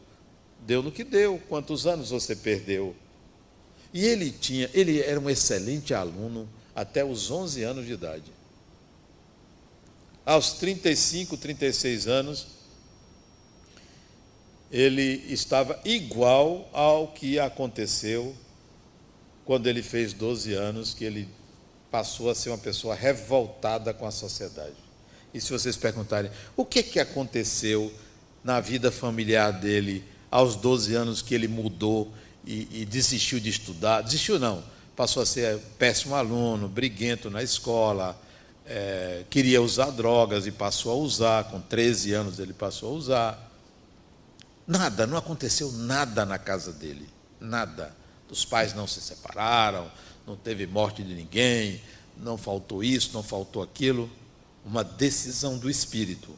Deu 0.66 0.82
no 0.82 0.92
que 0.92 1.02
deu. 1.02 1.40
Quantos 1.48 1.86
anos 1.86 2.10
você 2.10 2.36
perdeu? 2.36 2.94
E 3.94 4.04
ele 4.04 4.30
tinha, 4.30 4.68
ele 4.74 5.00
era 5.00 5.18
um 5.18 5.30
excelente 5.30 5.94
aluno 5.94 6.46
até 6.76 7.02
os 7.02 7.30
11 7.30 7.62
anos 7.62 7.86
de 7.86 7.94
idade. 7.94 8.30
Aos 10.22 10.52
35, 10.52 11.38
36 11.38 12.06
anos, 12.06 12.54
ele 14.74 15.24
estava 15.28 15.78
igual 15.84 16.68
ao 16.72 17.06
que 17.06 17.38
aconteceu 17.38 18.34
quando 19.44 19.68
ele 19.68 19.84
fez 19.84 20.12
12 20.12 20.52
anos, 20.52 20.92
que 20.92 21.04
ele 21.04 21.28
passou 21.92 22.28
a 22.28 22.34
ser 22.34 22.48
uma 22.48 22.58
pessoa 22.58 22.92
revoltada 22.92 23.94
com 23.94 24.04
a 24.04 24.10
sociedade. 24.10 24.74
E 25.32 25.40
se 25.40 25.52
vocês 25.52 25.76
perguntarem, 25.76 26.28
o 26.56 26.64
que, 26.64 26.82
que 26.82 26.98
aconteceu 26.98 27.94
na 28.42 28.58
vida 28.58 28.90
familiar 28.90 29.52
dele 29.52 30.02
aos 30.28 30.56
12 30.56 30.92
anos 30.92 31.22
que 31.22 31.36
ele 31.36 31.46
mudou 31.46 32.12
e, 32.44 32.80
e 32.80 32.84
desistiu 32.84 33.38
de 33.38 33.50
estudar. 33.50 34.00
Desistiu 34.00 34.40
não, 34.40 34.64
passou 34.96 35.22
a 35.22 35.26
ser 35.26 35.56
péssimo 35.78 36.16
aluno, 36.16 36.66
briguento 36.66 37.30
na 37.30 37.44
escola, 37.44 38.20
é, 38.66 39.22
queria 39.30 39.62
usar 39.62 39.90
drogas 39.90 40.48
e 40.48 40.50
passou 40.50 40.90
a 40.90 40.96
usar, 40.96 41.44
com 41.44 41.60
13 41.60 42.12
anos 42.12 42.40
ele 42.40 42.52
passou 42.52 42.90
a 42.90 42.92
usar. 42.92 43.53
Nada, 44.66 45.06
não 45.06 45.16
aconteceu 45.16 45.70
nada 45.72 46.24
na 46.24 46.38
casa 46.38 46.72
dele, 46.72 47.08
nada. 47.38 47.94
Os 48.30 48.44
pais 48.44 48.74
não 48.74 48.86
se 48.86 49.00
separaram, 49.00 49.90
não 50.26 50.36
teve 50.36 50.66
morte 50.66 51.02
de 51.02 51.14
ninguém, 51.14 51.80
não 52.16 52.36
faltou 52.38 52.82
isso, 52.82 53.10
não 53.12 53.22
faltou 53.22 53.62
aquilo. 53.62 54.10
Uma 54.64 54.82
decisão 54.82 55.58
do 55.58 55.68
espírito. 55.68 56.34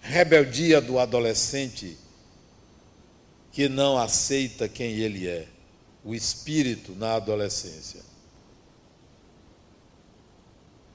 Rebeldia 0.00 0.80
do 0.80 0.98
adolescente 0.98 1.96
que 3.52 3.68
não 3.68 3.96
aceita 3.96 4.68
quem 4.68 4.92
ele 4.94 5.28
é, 5.28 5.46
o 6.02 6.14
espírito 6.14 6.92
na 6.92 7.14
adolescência. 7.14 8.00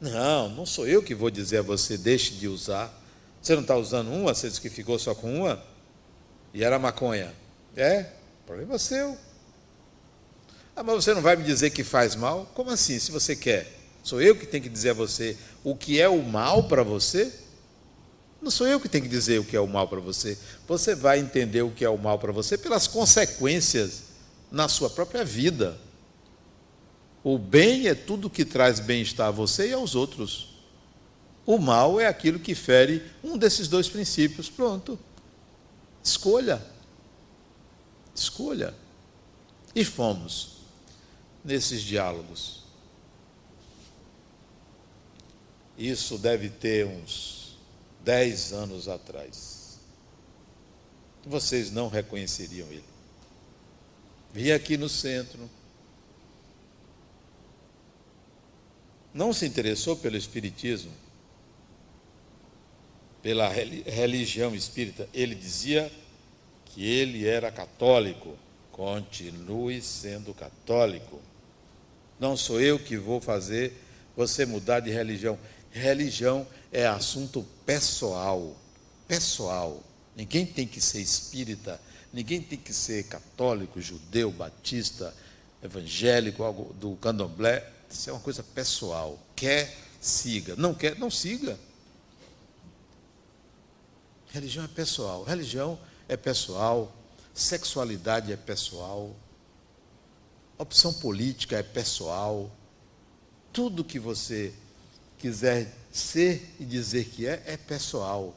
Não, 0.02 0.50
não 0.50 0.66
sou 0.66 0.88
eu 0.88 1.02
que 1.02 1.16
vou 1.16 1.30
dizer 1.30 1.60
a 1.60 1.62
você, 1.62 1.98
deixe 1.98 2.34
de 2.34 2.48
usar. 2.48 2.94
Você 3.48 3.56
não 3.56 3.62
está 3.62 3.78
usando 3.78 4.12
uma, 4.12 4.36
você 4.36 4.50
disse 4.50 4.60
que 4.60 4.70
ficou 4.70 5.00
só 5.00 5.16
com 5.16 5.44
uma? 5.44 5.64
E 6.54 6.66
era 6.66 6.78
maconha. 6.78 7.34
É, 7.78 8.08
problema 8.46 8.78
seu. 8.78 9.18
Ah, 10.76 10.84
mas 10.84 10.96
você 10.96 11.14
não 11.14 11.22
vai 11.22 11.38
me 11.38 11.46
dizer 11.46 11.70
que 11.70 11.82
faz 11.82 12.14
mal? 12.14 12.52
Como 12.54 12.70
assim, 12.72 13.00
se 13.00 13.10
você 13.10 13.38
quer? 13.38 13.72
Sou 14.04 14.22
eu 14.22 14.36
que 14.36 14.46
tenho 14.46 14.64
que 14.64 14.70
dizer 14.70 14.90
a 14.90 14.94
você 14.94 15.38
o 15.64 15.78
que 15.78 15.98
é 16.02 16.10
o 16.10 16.22
mal 16.22 16.68
para 16.68 16.84
você? 16.84 17.34
Não 18.42 18.52
sou 18.52 18.68
eu 18.68 18.82
que 18.82 18.90
tenho 18.90 19.06
que 19.06 19.10
dizer 19.10 19.40
o 19.40 19.46
que 19.46 19.56
é 19.56 19.62
o 19.62 19.66
mal 19.66 19.88
para 19.88 20.02
você. 20.02 20.38
Você 20.68 20.94
vai 20.94 21.20
entender 21.20 21.62
o 21.62 21.72
que 21.72 21.86
é 21.86 21.90
o 21.90 21.98
mal 21.98 22.20
para 22.20 22.34
você 22.34 22.58
pelas 22.58 22.86
consequências 22.86 24.02
na 24.52 24.68
sua 24.68 24.90
própria 24.90 25.24
vida. 25.24 25.80
O 27.24 27.38
bem 27.38 27.88
é 27.88 27.96
tudo 27.96 28.30
que 28.30 28.44
traz 28.44 28.82
bem-estar 28.82 29.30
a 29.30 29.32
você 29.32 29.70
e 29.70 29.74
aos 29.74 29.96
outros. 29.96 30.57
O 31.48 31.58
mal 31.58 31.98
é 31.98 32.06
aquilo 32.06 32.42
que 32.42 32.54
fere 32.54 33.10
um 33.24 33.38
desses 33.38 33.70
dois 33.70 33.88
princípios. 33.88 34.50
Pronto. 34.50 35.00
Escolha. 36.04 36.62
Escolha. 38.14 38.76
E 39.74 39.86
fomos 39.86 40.58
nesses 41.46 41.82
diálogos. 41.82 42.64
Isso 45.78 46.18
deve 46.18 46.50
ter 46.50 46.86
uns 46.86 47.58
dez 48.04 48.52
anos 48.52 48.90
atrás. 48.90 49.80
Vocês 51.26 51.72
não 51.72 51.88
reconheceriam 51.88 52.68
ele. 52.68 52.84
Vim 54.34 54.52
aqui 54.52 54.76
no 54.76 54.90
centro. 54.90 55.50
Não 59.14 59.32
se 59.32 59.46
interessou 59.46 59.96
pelo 59.96 60.18
Espiritismo, 60.18 60.92
pela 63.28 63.50
religião 63.50 64.56
espírita. 64.56 65.06
Ele 65.14 65.36
dizia 65.36 65.92
que 66.68 66.90
ele 66.90 67.28
era 67.28 67.52
católico. 67.52 68.38
Continue 68.72 69.82
sendo 69.82 70.34
católico. 70.34 71.20
Não 72.18 72.38
sou 72.38 72.62
eu 72.62 72.80
que 72.80 72.96
vou 72.96 73.20
fazer 73.20 73.74
você 74.16 74.46
mudar 74.46 74.80
de 74.80 74.92
religião. 74.92 75.38
Religião 75.72 76.48
é 76.72 76.88
assunto 76.88 77.46
pessoal. 77.66 78.56
Pessoal. 79.10 79.84
Ninguém 80.16 80.46
tem 80.46 80.66
que 80.66 80.80
ser 80.80 81.02
espírita, 81.02 81.82
ninguém 82.14 82.42
tem 82.42 82.58
que 82.58 82.74
ser 82.74 83.04
católico, 83.08 83.82
judeu, 83.82 84.32
batista, 84.32 85.14
evangélico, 85.62 86.44
algo 86.44 86.74
do 86.76 86.96
candomblé. 86.96 87.70
Isso 87.92 88.10
é 88.10 88.14
uma 88.14 88.22
coisa 88.22 88.42
pessoal. 88.42 89.20
Quer, 89.36 89.76
siga. 90.00 90.56
Não 90.56 90.74
quer, 90.74 90.98
não 90.98 91.12
siga. 91.12 91.60
Religião 94.30 94.66
é 94.66 94.68
pessoal. 94.68 95.24
Religião 95.24 95.80
é 96.08 96.18
pessoal. 96.18 96.94
Sexualidade 97.34 98.32
é 98.32 98.38
pessoal. 98.38 99.16
Opção 100.58 100.94
política 100.94 101.58
é 101.58 101.64
pessoal. 101.64 102.52
Tudo 103.54 103.84
que 103.84 104.00
você 104.00 104.54
quiser 105.18 105.74
ser 105.92 106.56
e 106.60 106.66
dizer 106.66 107.06
que 107.06 107.26
é, 107.26 107.44
é 107.46 107.58
pessoal. 107.58 108.36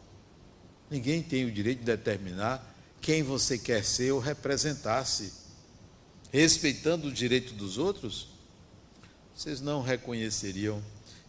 Ninguém 0.91 1.23
tem 1.23 1.45
o 1.45 1.53
direito 1.53 1.81
de 1.81 1.85
determinar 1.85 2.67
quem 3.01 3.23
você 3.23 3.59
quer 3.59 3.85
ser 3.85 4.13
ou 4.13 4.19
representar-se. 4.19 5.33
Respeitando 6.33 7.09
o 7.09 7.13
direito 7.13 7.55
dos 7.55 7.77
outros, 7.77 8.29
vocês 9.35 9.61
não 9.61 9.83
reconheceriam 9.83 10.83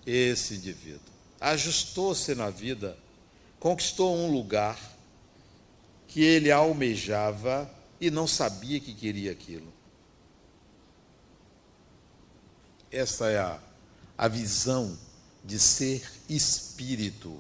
esse 0.06 0.56
indivíduo. 0.56 1.00
Ajustou-se 1.40 2.36
na 2.36 2.50
vida, 2.50 2.98
conquistou 3.62 4.18
um 4.18 4.32
lugar 4.32 4.76
que 6.08 6.20
ele 6.24 6.52
almejava 6.52 7.72
e 8.02 8.10
não 8.10 8.26
sabia 8.26 8.80
que 8.80 8.92
queria 8.92 9.32
aquilo. 9.32 9.72
Essa 12.92 13.30
é 13.30 13.38
a, 13.38 13.60
a 14.18 14.28
visão 14.28 14.98
de 15.46 15.60
ser 15.60 16.04
espírito, 16.28 17.40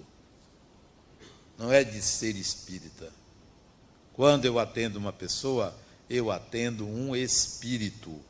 não 1.57 1.73
é 1.73 1.83
de 1.83 1.99
ser 2.03 2.35
espírita. 2.35 3.11
Quando 4.13 4.45
eu 4.45 4.59
atendo 4.59 4.99
uma 4.99 5.11
pessoa, 5.11 5.75
eu 6.07 6.29
atendo 6.29 6.87
um 6.87 7.15
espírito. 7.15 8.21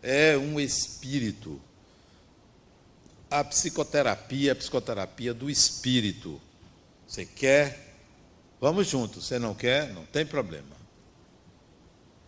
É 0.00 0.38
um 0.38 0.60
espírito. 0.60 1.60
A 3.30 3.42
psicoterapia 3.42 4.50
é 4.50 4.52
a 4.52 4.56
psicoterapia 4.56 5.34
do 5.34 5.50
espírito. 5.50 6.40
Você 7.06 7.24
quer? 7.24 7.96
Vamos 8.60 8.86
juntos. 8.86 9.26
Você 9.26 9.38
não 9.38 9.54
quer? 9.54 9.92
Não 9.92 10.04
tem 10.06 10.24
problema. 10.24 10.76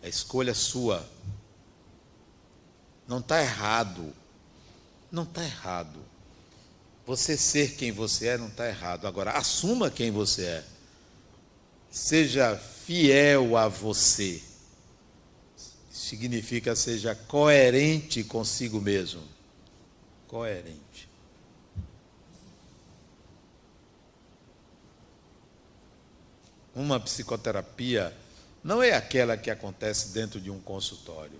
É 0.01 0.09
escolha 0.09 0.53
sua. 0.53 1.07
Não 3.07 3.19
está 3.19 3.41
errado 3.41 4.13
não 5.11 5.23
está 5.23 5.43
errado. 5.43 5.99
Você 7.05 7.37
ser 7.37 7.75
quem 7.75 7.91
você 7.91 8.27
é 8.27 8.37
não 8.37 8.47
está 8.47 8.67
errado. 8.67 9.07
Agora, 9.07 9.31
assuma 9.31 9.89
quem 9.89 10.11
você 10.11 10.43
é. 10.43 10.63
Seja 11.89 12.55
fiel 12.57 13.55
a 13.55 13.67
você. 13.67 14.41
Significa 15.89 16.75
seja 16.75 17.15
coerente 17.15 18.23
consigo 18.23 18.81
mesmo. 18.81 19.23
Coerente. 20.27 20.86
Uma 26.77 26.99
psicoterapia 26.99 28.15
não 28.63 28.83
é 28.83 28.93
aquela 28.93 29.35
que 29.35 29.49
acontece 29.49 30.09
dentro 30.09 30.39
de 30.39 30.51
um 30.51 30.59
consultório. 30.59 31.39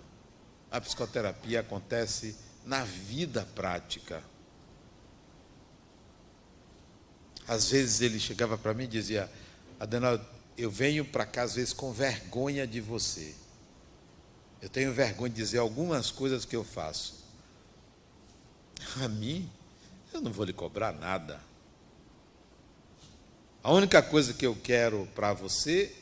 A 0.72 0.82
psicoterapia 0.82 1.60
acontece 1.60 2.36
na 2.66 2.84
vida 2.84 3.48
prática. 3.54 4.24
Às 7.48 7.70
vezes 7.70 8.02
ele 8.02 8.20
chegava 8.20 8.58
para 8.58 8.74
mim 8.74 8.86
e 8.86 8.88
dizia: 8.88 9.32
Adenal, 9.80 10.20
eu 10.58 10.72
venho 10.72 11.06
para 11.06 11.24
cá 11.24 11.44
às 11.44 11.54
vezes 11.54 11.72
com 11.72 11.94
vergonha 11.94 12.66
de 12.66 12.82
você. 12.82 13.36
Eu 14.60 14.70
tenho 14.70 14.92
vergonha 14.92 15.30
de 15.30 15.36
dizer 15.36 15.60
algumas 15.60 16.10
coisas 16.10 16.46
que 16.46 16.56
eu 16.56 16.64
faço. 16.64 17.24
A 19.04 19.08
mim, 19.08 19.48
eu 20.12 20.20
não 20.20 20.34
vou 20.34 20.46
lhe 20.46 20.54
cobrar 20.54 20.94
nada. 20.94 21.40
A 23.64 23.72
única 23.72 24.02
coisa 24.02 24.34
que 24.34 24.46
eu 24.46 24.56
quero 24.56 25.08
para 25.14 25.34
você 25.34 25.94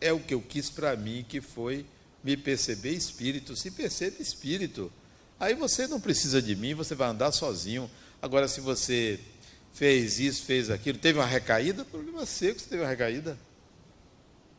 é 0.00 0.12
o 0.12 0.20
que 0.20 0.34
eu 0.34 0.40
quis 0.40 0.70
para 0.70 0.96
mim, 0.96 1.24
que 1.28 1.40
foi 1.40 1.84
me 2.24 2.36
perceber 2.36 2.92
espírito. 2.92 3.56
Se 3.56 3.70
percebe 3.70 4.22
espírito. 4.22 4.92
Aí 5.38 5.54
você 5.54 5.86
não 5.86 6.00
precisa 6.00 6.40
de 6.40 6.54
mim, 6.54 6.74
você 6.74 6.94
vai 6.94 7.08
andar 7.08 7.32
sozinho. 7.32 7.90
Agora, 8.20 8.48
se 8.48 8.60
você 8.60 9.18
fez 9.72 10.18
isso, 10.18 10.44
fez 10.44 10.70
aquilo, 10.70 10.98
teve 10.98 11.18
uma 11.18 11.26
recaída, 11.26 11.84
problema 11.84 12.26
seu 12.26 12.54
que 12.54 12.60
você 12.60 12.68
teve 12.68 12.82
uma 12.82 12.88
recaída. 12.88 13.38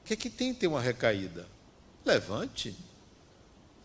O 0.03 0.08
que 0.08 0.13
é 0.13 0.15
que 0.15 0.29
tem 0.29 0.53
ter 0.53 0.67
uma 0.67 0.81
recaída? 0.81 1.48
Levante. 2.03 2.75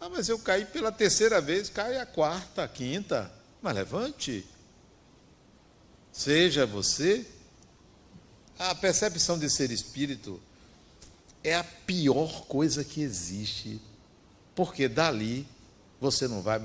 Ah, 0.01 0.09
mas 0.09 0.29
eu 0.29 0.39
caí 0.39 0.65
pela 0.65 0.93
terceira 0.93 1.41
vez, 1.41 1.69
cai 1.69 1.99
a 1.99 2.07
quarta, 2.07 2.65
a 2.65 2.69
quinta. 2.69 3.31
Mas 3.61 3.75
levante. 3.75 4.47
Seja 6.13 6.65
você. 6.65 7.27
A 8.59 8.75
percepção 8.75 9.39
de 9.39 9.51
ser 9.51 9.71
espírito 9.71 10.41
é 11.45 11.55
a 11.55 11.65
pior 11.65 12.47
coisa 12.47 12.83
que 12.83 13.03
existe. 13.03 13.81
Porque 14.55 14.89
dali 14.89 15.47
você 16.01 16.27
não 16.27 16.41
vai 16.41 16.59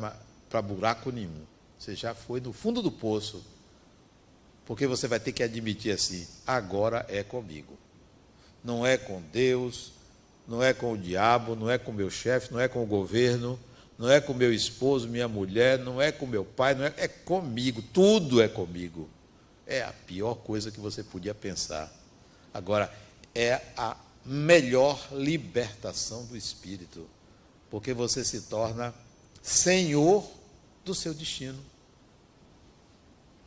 para 0.49 0.61
buraco 0.61 1.11
nenhum. 1.11 1.43
Você 1.77 1.95
já 1.95 2.15
foi 2.15 2.39
no 2.39 2.53
fundo 2.53 2.81
do 2.81 2.91
poço. 2.91 3.43
Porque 4.65 4.87
você 4.87 5.07
vai 5.07 5.19
ter 5.19 5.33
que 5.33 5.43
admitir 5.43 5.91
assim: 5.91 6.25
agora 6.47 7.05
é 7.09 7.23
comigo. 7.23 7.77
Não 8.63 8.85
é 8.85 8.95
com 8.97 9.21
Deus, 9.33 9.91
não 10.47 10.63
é 10.63 10.73
com 10.73 10.93
o 10.93 10.97
diabo, 10.97 11.55
não 11.55 11.69
é 11.69 11.77
com 11.77 11.91
meu 11.91 12.09
chefe, 12.09 12.53
não 12.53 12.59
é 12.59 12.67
com 12.67 12.83
o 12.83 12.85
governo, 12.85 13.59
não 13.97 14.09
é 14.09 14.21
com 14.21 14.33
meu 14.33 14.53
esposo, 14.53 15.09
minha 15.09 15.27
mulher, 15.27 15.79
não 15.79 16.01
é 16.01 16.11
com 16.11 16.25
meu 16.25 16.45
pai, 16.45 16.73
não 16.73 16.85
é, 16.85 16.93
é 16.95 17.07
comigo. 17.07 17.81
Tudo 17.81 18.41
é 18.41 18.47
comigo. 18.47 19.09
É 19.65 19.83
a 19.83 19.93
pior 19.93 20.35
coisa 20.35 20.71
que 20.71 20.79
você 20.79 21.03
podia 21.03 21.33
pensar. 21.33 21.91
Agora, 22.53 22.93
é 23.33 23.61
a 23.77 23.95
melhor 24.25 25.07
libertação 25.11 26.25
do 26.25 26.35
espírito, 26.35 27.07
porque 27.69 27.93
você 27.93 28.23
se 28.23 28.41
torna 28.41 28.93
senhor 29.41 30.29
do 30.83 30.93
seu 30.93 31.13
destino. 31.13 31.59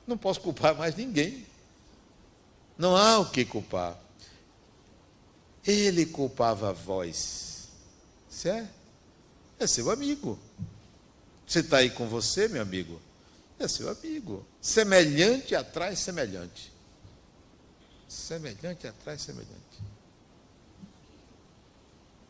Não 0.07 0.18
posso 0.18 0.40
culpar 0.40 0.74
mais 0.74 0.94
ninguém. 0.96 1.46
Não 2.77 2.96
há 2.96 3.18
o 3.18 3.31
que 3.31 3.44
culpar. 3.44 3.98
Ele 5.66 6.05
culpava 6.05 6.70
a 6.70 6.72
voz. 6.72 7.68
Você 8.29 8.50
é? 8.50 8.68
É 9.59 9.66
seu 9.66 9.90
amigo. 9.90 10.38
Você 11.46 11.61
está 11.61 11.79
aí 11.79 11.90
com 11.90 12.07
você, 12.09 12.48
meu 12.48 12.61
amigo? 12.61 13.00
É 13.59 13.68
seu 13.68 13.88
amigo. 13.88 14.44
Semelhante 14.64 15.55
atrai 15.55 15.94
semelhante. 15.94 16.72
Semelhante 18.09 18.87
atrai 18.87 19.18
semelhante. 19.18 19.53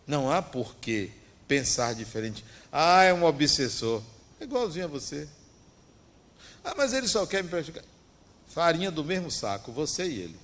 Não 0.05 0.29
há 0.29 0.43
por 0.43 0.75
que 0.75 1.13
pensar 1.47 1.95
diferente. 1.95 2.45
Ah, 2.73 3.05
é 3.05 3.15
um 3.15 3.23
obsessor. 3.23 4.03
É 4.41 4.45
igualzinho 4.45 4.87
a 4.87 4.89
você. 4.89 5.29
Ah, 6.65 6.75
mas 6.77 6.93
ele 6.93 7.07
só 7.07 7.25
quer 7.25 7.45
me 7.45 7.51
prejudicar. 7.51 7.85
Farinha 8.49 8.91
do 8.91 9.05
mesmo 9.05 9.31
saco, 9.31 9.71
você 9.71 10.05
e 10.05 10.19
ele. 10.19 10.41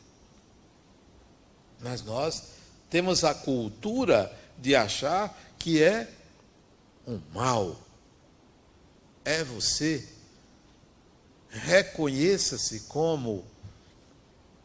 Mas 1.81 2.03
nós 2.03 2.51
temos 2.89 3.25
a 3.25 3.35
cultura 3.35 4.33
de 4.57 4.77
achar 4.77 5.37
que 5.59 5.83
é 5.83 6.09
um 7.05 7.21
mal. 7.35 7.77
É 9.25 9.43
você. 9.43 10.20
Reconheça-se 11.51 12.81
como 12.81 13.45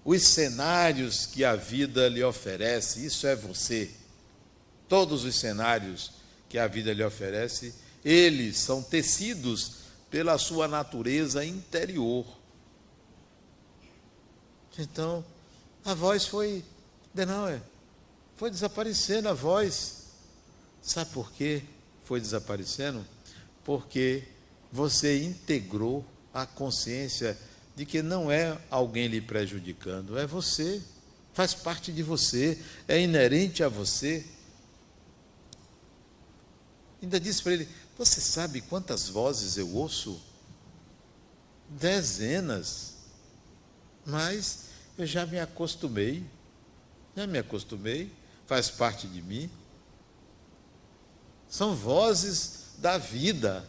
os 0.04 0.21
cenários 0.21 1.26
que 1.26 1.43
a 1.43 1.56
vida 1.56 2.08
lhe 2.08 2.24
oferece. 2.24 3.04
Isso 3.06 3.26
é 3.26 3.36
você. 3.36 3.89
Todos 4.88 5.24
os 5.24 5.36
cenários 5.36 6.12
que 6.48 6.60
a 6.60 6.67
vida 6.67 6.93
lhe 6.93 7.04
oferece, 7.04 7.74
eles 8.04 8.58
são 8.58 8.84
tecidos 8.84 9.78
pela 10.12 10.38
sua 10.38 10.67
natureza 10.67 11.43
interior. 11.43 12.26
Então, 14.78 15.26
a 15.84 15.93
voz 15.93 16.28
foi, 16.28 16.63
é, 17.17 17.62
foi 18.36 18.52
desaparecendo 18.52 19.28
a 19.28 19.34
voz. 19.34 20.04
Sabe 20.82 21.10
por 21.12 21.32
quê? 21.32 21.63
Foi 22.04 22.21
desaparecendo? 22.21 23.04
Porque 23.63 24.24
você 24.71 25.24
integrou 25.24 26.06
a 26.36 26.45
consciência 26.45 27.38
de 27.78 27.86
que 27.86 28.02
não 28.02 28.30
é 28.30 28.58
alguém 28.69 29.08
lhe 29.08 29.21
prejudicando, 29.21 30.19
é 30.19 30.28
você, 30.28 30.82
faz 31.34 31.54
parte 31.54 31.93
de 31.93 32.04
você, 32.04 32.62
é 32.89 33.00
inerente 33.00 33.63
a 33.63 33.69
você. 33.69 34.26
Ainda 37.02 37.19
disse 37.21 37.41
para 37.41 37.54
ele: 37.54 37.69
Você 37.98 38.19
sabe 38.19 38.60
quantas 38.60 39.08
vozes 39.08 39.58
eu 39.58 39.74
ouço? 39.74 40.21
Dezenas. 41.69 42.95
Mas 44.06 44.65
eu 44.98 45.06
já 45.06 45.26
me 45.26 45.39
acostumei. 45.39 46.26
Já 47.15 47.26
me 47.26 47.38
acostumei, 47.38 48.12
faz 48.45 48.69
parte 48.69 49.08
de 49.08 49.21
mim. 49.21 49.50
São 51.48 51.74
vozes 51.74 52.71
da 52.78 52.98
vida. 52.98 53.65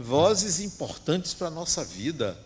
Vozes 0.00 0.60
importantes 0.60 1.34
para 1.34 1.48
a 1.48 1.50
nossa 1.50 1.84
vida. 1.84 2.38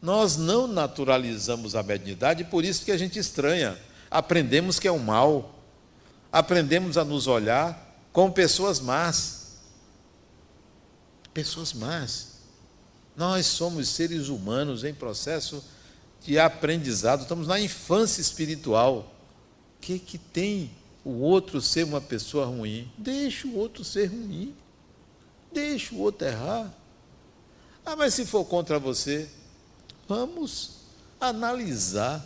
Nós 0.00 0.36
não 0.36 0.66
naturalizamos 0.66 1.74
a 1.74 1.82
mediunidade, 1.82 2.44
por 2.44 2.64
isso 2.64 2.84
que 2.84 2.92
a 2.92 2.96
gente 2.96 3.18
estranha. 3.18 3.76
Aprendemos 4.10 4.78
que 4.78 4.86
é 4.86 4.92
o 4.92 4.98
mal 4.98 5.58
aprendemos 6.32 6.96
a 6.98 7.04
nos 7.04 7.26
olhar 7.26 7.96
como 8.12 8.32
pessoas 8.32 8.80
más. 8.80 9.58
Pessoas 11.32 11.72
más. 11.72 12.38
Nós 13.16 13.46
somos 13.46 13.88
seres 13.88 14.28
humanos 14.28 14.84
em 14.84 14.94
processo 14.94 15.64
de 16.24 16.38
aprendizado, 16.38 17.22
estamos 17.22 17.46
na 17.46 17.60
infância 17.60 18.20
espiritual. 18.20 19.14
O 19.76 19.80
que, 19.80 19.98
que 19.98 20.18
tem 20.18 20.70
o 21.04 21.20
outro 21.20 21.60
ser 21.60 21.84
uma 21.84 22.00
pessoa 22.00 22.46
ruim? 22.46 22.90
Deixa 22.98 23.46
o 23.46 23.56
outro 23.56 23.84
ser 23.84 24.06
ruim. 24.06 24.54
Deixa 25.52 25.94
o 25.94 25.98
outro 25.98 26.26
errar. 26.26 26.72
Ah, 27.84 27.96
mas 27.96 28.14
se 28.14 28.26
for 28.26 28.44
contra 28.44 28.78
você, 28.78 29.28
vamos 30.06 30.78
analisar. 31.20 32.24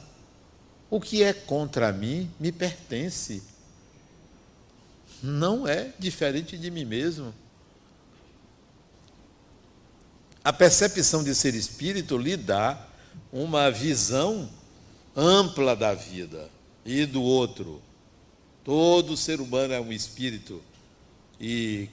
O 0.90 1.00
que 1.00 1.22
é 1.22 1.32
contra 1.32 1.90
mim 1.90 2.30
me 2.38 2.52
pertence 2.52 3.42
não 5.22 5.66
é 5.66 5.92
diferente 5.98 6.58
de 6.58 6.70
mim 6.70 6.84
mesmo. 6.84 7.32
A 10.44 10.52
percepção 10.52 11.22
de 11.22 11.34
ser 11.34 11.54
espírito 11.54 12.18
lhe 12.18 12.36
dá 12.36 12.88
uma 13.32 13.70
visão 13.70 14.50
ampla 15.16 15.76
da 15.76 15.94
vida 15.94 16.50
e 16.84 17.06
do 17.06 17.22
outro. 17.22 17.80
Todo 18.64 19.16
ser 19.16 19.40
humano 19.40 19.72
é 19.72 19.80
um 19.80 19.92
espírito. 19.92 20.60
E 21.40 21.88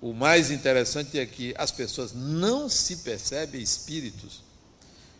o 0.00 0.14
mais 0.14 0.50
interessante 0.50 1.18
é 1.18 1.26
que 1.26 1.54
as 1.58 1.70
pessoas 1.70 2.12
não 2.12 2.68
se 2.68 2.96
percebem 2.98 3.60
espíritos. 3.60 4.42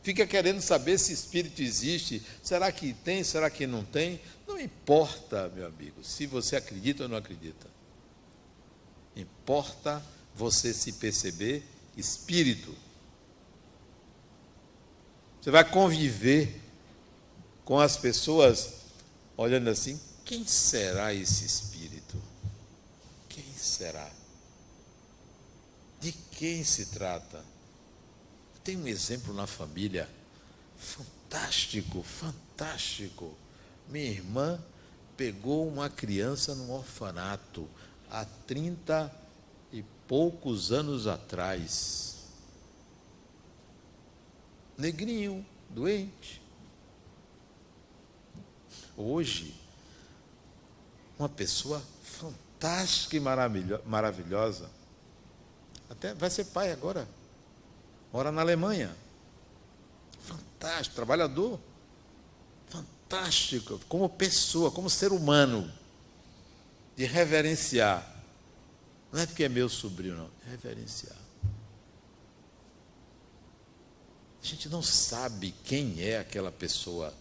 Fica 0.03 0.27
querendo 0.27 0.63
saber 0.63 0.99
se 0.99 1.13
espírito 1.13 1.61
existe. 1.61 2.23
Será 2.43 2.73
que 2.73 2.95
tem? 2.95 3.23
Será 3.23 3.51
que 3.51 3.67
não 3.67 3.85
tem? 3.85 4.21
Não 4.49 4.59
importa, 4.59 5.51
meu 5.55 5.67
amigo, 5.67 6.03
se 6.03 6.27
você 6.27 6.57
acredita 6.57 7.03
ou 7.03 7.09
não 7.09 7.19
acredita. 7.19 7.67
Importa 9.15 10.03
você 10.35 10.73
se 10.73 10.93
perceber 10.93 11.63
espírito. 11.95 12.75
Você 15.41 15.51
vai 15.51 15.69
conviver 15.71 16.59
com 17.65 17.79
as 17.79 17.99
pessoas 17.99 18.77
olhando 19.37 19.69
assim: 19.69 20.01
quem 20.25 20.47
será 20.47 21.13
esse 21.13 21.45
espírito? 21.45 22.17
Quem 23.29 23.45
será? 23.57 24.20
Quem 26.41 26.65
se 26.65 26.87
trata? 26.87 27.45
Tem 28.65 28.75
um 28.75 28.87
exemplo 28.87 29.35
na 29.35 29.47
família 29.47 30.09
fantástico, 30.75 32.03
fantástico. 32.03 33.37
Minha 33.91 34.07
irmã 34.07 34.59
pegou 35.19 35.69
uma 35.69 35.91
criança 35.91 36.55
num 36.55 36.73
orfanato 36.73 37.69
há 38.11 38.25
30 38.47 39.15
e 39.71 39.83
poucos 40.09 40.73
anos 40.73 41.07
atrás. 41.07 42.25
Negrinho, 44.79 45.45
doente. 45.69 46.41
Hoje, 48.97 49.55
uma 51.19 51.29
pessoa 51.29 51.83
fantástica 52.03 53.15
e 53.15 53.21
maravilhosa. 53.85 54.80
Até 55.91 56.15
vai 56.15 56.31
ser 56.31 56.45
pai 56.47 56.73
agora. 56.73 57.07
Mora 58.13 58.33
na 58.33 58.41
Alemanha. 58.41 58.97
Fantástico, 60.21 60.95
trabalhador 60.95 61.61
fantástico 63.11 63.81
como 63.89 64.09
pessoa, 64.09 64.71
como 64.71 64.89
ser 64.89 65.11
humano, 65.11 65.71
de 66.97 67.05
reverenciar. 67.05 68.07
Não 69.13 69.21
é 69.21 69.27
porque 69.27 69.43
é 69.43 69.49
meu 69.49 69.69
sobrinho, 69.69 70.17
não, 70.17 70.31
reverenciar. 70.49 71.17
A 74.43 74.47
gente 74.47 74.69
não 74.69 74.83
sabe 74.83 75.53
quem 75.65 76.01
é 76.01 76.19
aquela 76.19 76.53
pessoa. 76.53 77.13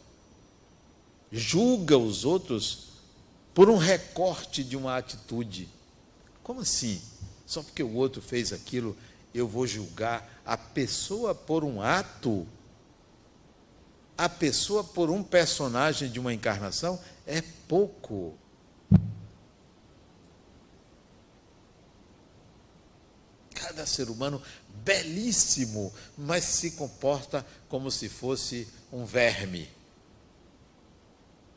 Julga 1.31 1.97
os 1.97 2.23
outros 2.23 2.89
por 3.53 3.69
um 3.69 3.77
recorte 3.77 4.63
de 4.63 4.77
uma 4.77 4.95
atitude. 4.95 5.67
Como 6.43 6.61
assim? 6.61 7.01
Só 7.49 7.63
porque 7.63 7.81
o 7.81 7.95
outro 7.95 8.21
fez 8.21 8.53
aquilo, 8.53 8.95
eu 9.33 9.47
vou 9.47 9.65
julgar 9.65 10.41
a 10.45 10.55
pessoa 10.55 11.33
por 11.33 11.63
um 11.63 11.81
ato? 11.81 12.47
a 14.19 14.27
pessoa 14.27 14.83
por 14.83 15.09
um 15.09 15.23
personagem 15.23 16.11
de 16.11 16.19
uma 16.19 16.33
encarnação 16.33 16.99
é 17.25 17.41
pouco. 17.69 18.37
Cada 23.53 23.85
ser 23.85 24.09
humano 24.09 24.41
belíssimo, 24.83 25.93
mas 26.17 26.43
se 26.43 26.71
comporta 26.71 27.45
como 27.69 27.89
se 27.89 28.09
fosse 28.09 28.67
um 28.91 29.05
verme. 29.05 29.69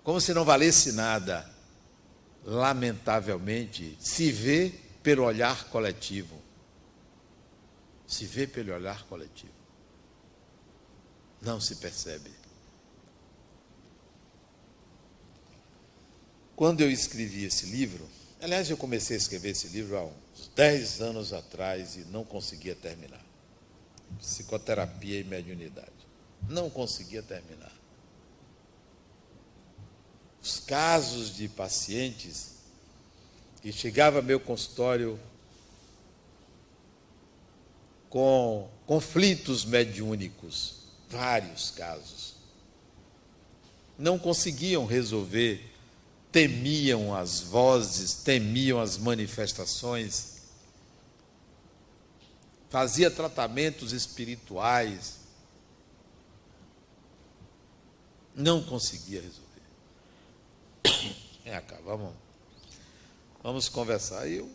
Como 0.05 0.21
se 0.21 0.33
não 0.33 0.45
valesse 0.45 0.93
nada. 0.93 1.51
Lamentavelmente, 2.45 3.99
se 3.99 4.31
vê 4.31 4.73
pelo 5.03 5.25
olhar 5.25 5.69
coletivo. 5.69 6.41
Se 8.07 8.25
vê 8.25 8.47
pelo 8.47 8.73
olhar 8.73 9.05
coletivo. 9.07 9.53
Não 11.41 11.61
se 11.61 11.77
percebe. 11.77 12.31
Quando 16.55 16.83
eu 16.83 16.91
escrevi 16.91 17.45
esse 17.45 17.67
livro, 17.67 18.09
aliás, 18.41 18.71
eu 18.71 18.77
comecei 18.77 19.17
a 19.17 19.19
escrever 19.19 19.51
esse 19.51 19.69
livro 19.69 19.97
há 19.97 20.05
uns 20.05 20.49
10 20.55 21.01
anos 21.01 21.33
atrás 21.33 21.97
e 21.97 22.05
não 22.05 22.25
conseguia 22.25 22.77
terminar. 22.77 23.25
Psicoterapia 24.19 25.19
e 25.19 25.25
mediunidade. 25.25 25.91
Não 26.49 26.71
conseguia 26.71 27.23
terminar. 27.23 27.73
Os 30.41 30.61
casos 30.61 31.35
de 31.35 31.49
pacientes 31.49 32.62
que 33.63 33.73
chegavam 33.73 34.21
ao 34.21 34.27
meu 34.27 34.41
consultório 34.41 35.19
com 38.11 38.69
conflitos 38.85 39.65
mediúnicos, 39.65 40.83
vários 41.09 41.71
casos. 41.71 42.35
Não 43.97 44.19
conseguiam 44.19 44.85
resolver 44.85 45.73
temiam 46.33 47.15
as 47.15 47.41
vozes, 47.41 48.15
temiam 48.15 48.81
as 48.81 48.97
manifestações, 48.97 50.41
fazia 52.71 53.11
tratamentos 53.11 53.93
espirituais, 53.93 55.21
não 58.35 58.63
conseguia 58.65 59.21
resolver. 59.21 59.43
É, 61.45 61.61
cá, 61.61 61.77
vamos, 61.85 62.15
vamos 63.43 63.69
conversar. 63.69 64.29
Eu 64.29 64.51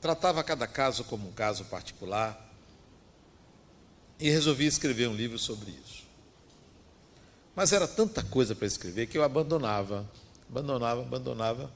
tratava 0.00 0.42
cada 0.42 0.66
caso 0.66 1.04
como 1.04 1.28
um 1.28 1.32
caso 1.32 1.64
particular 1.66 2.46
e 4.18 4.30
resolvi 4.30 4.66
escrever 4.66 5.08
um 5.08 5.14
livro 5.14 5.38
sobre 5.38 5.70
isso. 5.70 6.06
Mas 7.54 7.72
era 7.72 7.88
tanta 7.88 8.22
coisa 8.22 8.54
para 8.54 8.66
escrever 8.66 9.06
que 9.06 9.18
eu 9.18 9.24
abandonava 9.24 10.08
abandonava, 10.48 11.02
abandonava, 11.02 11.70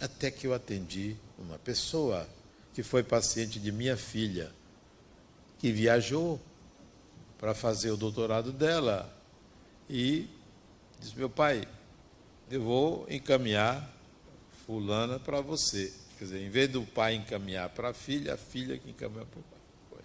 até 0.00 0.30
que 0.30 0.46
eu 0.46 0.54
atendi 0.54 1.16
uma 1.38 1.58
pessoa 1.58 2.26
que 2.72 2.82
foi 2.82 3.02
paciente 3.02 3.60
de 3.60 3.70
minha 3.70 3.96
filha, 3.96 4.50
que 5.58 5.70
viajou 5.70 6.40
para 7.38 7.54
fazer 7.54 7.90
o 7.90 7.96
doutorado 7.96 8.52
dela 8.52 9.12
e 9.88 10.28
disse: 11.00 11.16
Meu 11.16 11.28
pai, 11.28 11.68
eu 12.50 12.62
vou 12.62 13.06
encaminhar 13.10 13.88
Fulana 14.68 15.18
para 15.18 15.40
você. 15.40 15.90
Quer 16.18 16.24
dizer, 16.24 16.42
em 16.42 16.50
vez 16.50 16.68
do 16.68 16.82
pai 16.82 17.14
encaminhar 17.14 17.70
para 17.70 17.88
a 17.88 17.94
filha, 17.94 18.34
a 18.34 18.36
filha 18.36 18.76
que 18.76 18.90
encaminhou 18.90 19.24
para 19.24 19.40
o 19.40 19.42
pai. 19.42 20.04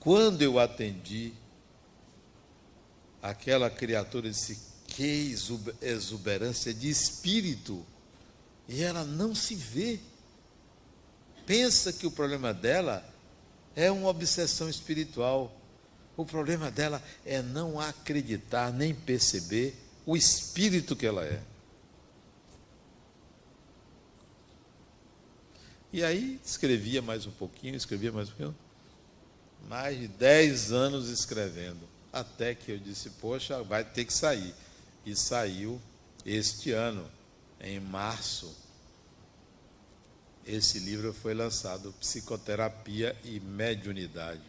Quando 0.00 0.42
eu 0.42 0.58
atendi, 0.58 1.32
aquela 3.22 3.70
criatura 3.70 4.28
disse: 4.28 4.58
que 4.88 5.32
exuberância 5.80 6.74
de 6.74 6.90
espírito. 6.90 7.86
E 8.68 8.82
ela 8.82 9.04
não 9.04 9.36
se 9.36 9.54
vê. 9.54 10.00
Pensa 11.46 11.92
que 11.92 12.08
o 12.08 12.10
problema 12.10 12.52
dela 12.52 13.08
é 13.76 13.88
uma 13.88 14.08
obsessão 14.08 14.68
espiritual. 14.68 15.56
O 16.16 16.24
problema 16.24 16.72
dela 16.72 17.00
é 17.24 17.40
não 17.40 17.78
acreditar 17.78 18.72
nem 18.72 18.92
perceber 18.92 19.76
o 20.04 20.16
espírito 20.16 20.96
que 20.96 21.06
ela 21.06 21.24
é. 21.24 21.40
E 25.96 26.04
aí 26.04 26.38
escrevia 26.44 27.00
mais 27.00 27.24
um 27.24 27.30
pouquinho, 27.30 27.74
escrevia 27.74 28.12
mais 28.12 28.28
um 28.28 28.32
pouquinho. 28.32 28.56
Mais 29.66 29.98
de 29.98 30.06
dez 30.06 30.70
anos 30.70 31.08
escrevendo. 31.08 31.88
Até 32.12 32.54
que 32.54 32.70
eu 32.70 32.78
disse, 32.78 33.08
poxa, 33.08 33.62
vai 33.62 33.82
ter 33.82 34.04
que 34.04 34.12
sair 34.12 34.54
e 35.06 35.16
saiu 35.16 35.80
este 36.22 36.70
ano, 36.70 37.10
em 37.58 37.80
março. 37.80 38.54
Esse 40.46 40.80
livro 40.80 41.14
foi 41.14 41.32
lançado, 41.32 41.94
Psicoterapia 41.98 43.16
e 43.24 43.40
Mediunidade, 43.40 44.42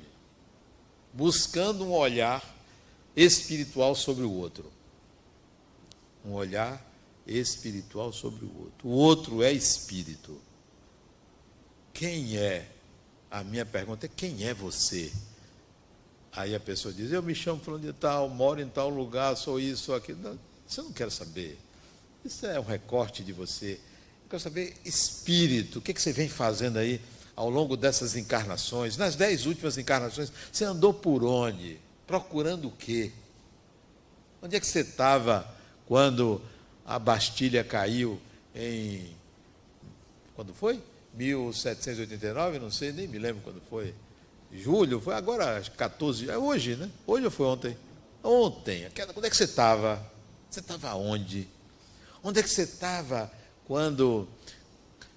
buscando 1.13 1.85
um 1.85 1.93
olhar 1.93 2.43
espiritual 3.15 3.95
sobre 3.95 4.25
o 4.25 4.33
outro. 4.33 4.69
Um 6.25 6.33
olhar 6.33 6.85
espiritual 7.25 8.11
sobre 8.11 8.43
o 8.43 8.63
outro. 8.63 8.85
O 8.89 8.91
outro 8.91 9.41
é 9.41 9.53
espírito. 9.53 10.45
Quem 11.97 12.37
é? 12.37 12.63
A 13.31 13.43
minha 13.43 13.65
pergunta 13.65 14.05
é: 14.05 14.09
quem 14.15 14.45
é 14.45 14.53
você? 14.53 15.11
Aí 16.31 16.53
a 16.53 16.59
pessoa 16.59 16.93
diz: 16.93 17.11
Eu 17.11 17.23
me 17.23 17.33
chamo 17.33 17.59
falando 17.59 17.81
de 17.81 17.93
tal, 17.93 18.29
moro 18.29 18.61
em 18.61 18.69
tal 18.69 18.87
lugar, 18.87 19.35
sou 19.35 19.59
isso, 19.59 19.85
sou 19.85 19.95
aquilo. 19.95 20.19
Não, 20.21 20.39
isso 20.67 20.79
eu 20.79 20.83
não 20.83 20.93
quero 20.93 21.09
saber. 21.09 21.57
Isso 22.23 22.45
é 22.45 22.59
um 22.59 22.63
recorte 22.63 23.23
de 23.23 23.33
você. 23.33 23.79
Eu 24.25 24.29
quero 24.29 24.39
saber 24.39 24.75
espírito. 24.85 25.79
O 25.79 25.81
que, 25.81 25.91
que 25.91 25.99
você 25.99 26.13
vem 26.13 26.29
fazendo 26.29 26.77
aí 26.77 27.01
ao 27.35 27.49
longo 27.49 27.75
dessas 27.75 28.15
encarnações? 28.15 28.95
Nas 28.95 29.15
dez 29.15 29.47
últimas 29.47 29.75
encarnações, 29.75 30.31
você 30.51 30.65
andou 30.65 30.93
por 30.93 31.23
onde? 31.23 31.79
Procurando 32.05 32.67
o 32.67 32.71
quê? 32.71 33.11
Onde 34.39 34.55
é 34.55 34.59
que 34.59 34.67
você 34.67 34.81
estava 34.81 35.51
quando 35.87 36.43
a 36.85 36.99
Bastilha 36.99 37.63
caiu 37.63 38.21
em. 38.53 39.17
Quando 40.35 40.53
foi? 40.53 40.79
1789, 41.17 42.59
não 42.59 42.71
sei, 42.71 42.91
nem 42.91 43.07
me 43.07 43.17
lembro 43.17 43.41
quando 43.43 43.61
foi 43.69 43.93
julho, 44.51 45.01
foi 45.01 45.15
agora 45.15 45.61
14, 45.75 46.29
é 46.29 46.37
hoje, 46.37 46.75
né? 46.75 46.89
Hoje 47.05 47.25
ou 47.25 47.31
foi 47.31 47.47
ontem? 47.47 47.77
Ontem. 48.23 48.87
Quando 49.13 49.25
é 49.25 49.29
que 49.29 49.35
você 49.35 49.45
estava? 49.45 50.01
Você 50.49 50.59
estava 50.59 50.93
onde? 50.95 51.47
Onde 52.23 52.39
é 52.39 52.43
que 52.43 52.49
você 52.49 52.63
estava 52.63 53.31
quando 53.65 54.27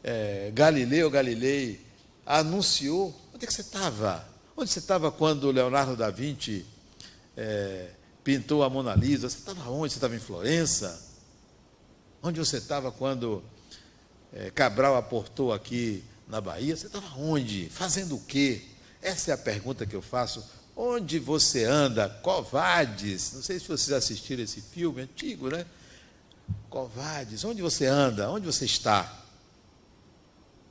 é, 0.03 0.51
Galileu 0.53 1.11
Galilei 1.11 1.81
anunciou. 2.25 3.15
Onde 3.35 3.45
é 3.45 3.47
que 3.47 3.55
você 3.55 3.63
estava? 3.63 4.27
Onde 4.57 4.71
você 4.71 4.79
estava 4.79 5.11
quando 5.11 5.51
Leonardo 5.51 5.97
da 5.97 6.11
Vinci 6.11 6.65
é, 7.37 7.91
pintou 8.23 8.63
a 8.63 8.71
Mona 8.71 8.95
Lisa? 8.95 9.29
Você 9.29 9.39
estava 9.39 9.71
onde? 9.71 9.93
Você 9.93 9.99
estava 9.99 10.15
em 10.15 10.21
Florença? 10.21 11.09
Onde 12.23 12.39
você 12.39 12.59
estava 12.59 12.93
quando 12.93 13.43
é, 14.33 14.51
Cabral 14.51 14.97
aportou 14.97 15.53
aqui 15.53 16.05
na 16.29 16.41
Bahia? 16.41 16.77
Você 16.77 16.87
estava 16.87 17.07
onde? 17.17 17.69
Fazendo 17.69 18.17
o 18.17 18.21
quê? 18.21 18.63
Essa 19.03 19.31
é 19.31 19.35
a 19.35 19.39
pergunta 19.39 19.87
que 19.87 19.97
eu 19.97 20.03
faço. 20.03 20.45
Onde 20.77 21.19
você 21.19 21.65
anda? 21.65 22.09
Covades. 22.23 23.33
Não 23.33 23.43
sei 23.43 23.59
se 23.59 23.67
vocês 23.67 23.93
assistiram 23.93 24.43
esse 24.43 24.61
filme 24.61 25.03
antigo, 25.03 25.49
né? 25.49 25.67
Covades. 26.69 27.45
Onde 27.45 27.63
você 27.63 27.87
anda? 27.87 28.31
Onde 28.31 28.47
você 28.47 28.65
está? 28.65 29.25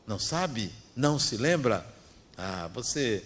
Não 0.07 0.17
sabe? 0.17 0.73
Não 0.95 1.19
se 1.19 1.37
lembra? 1.37 1.85
Ah, 2.37 2.69
você 2.73 3.23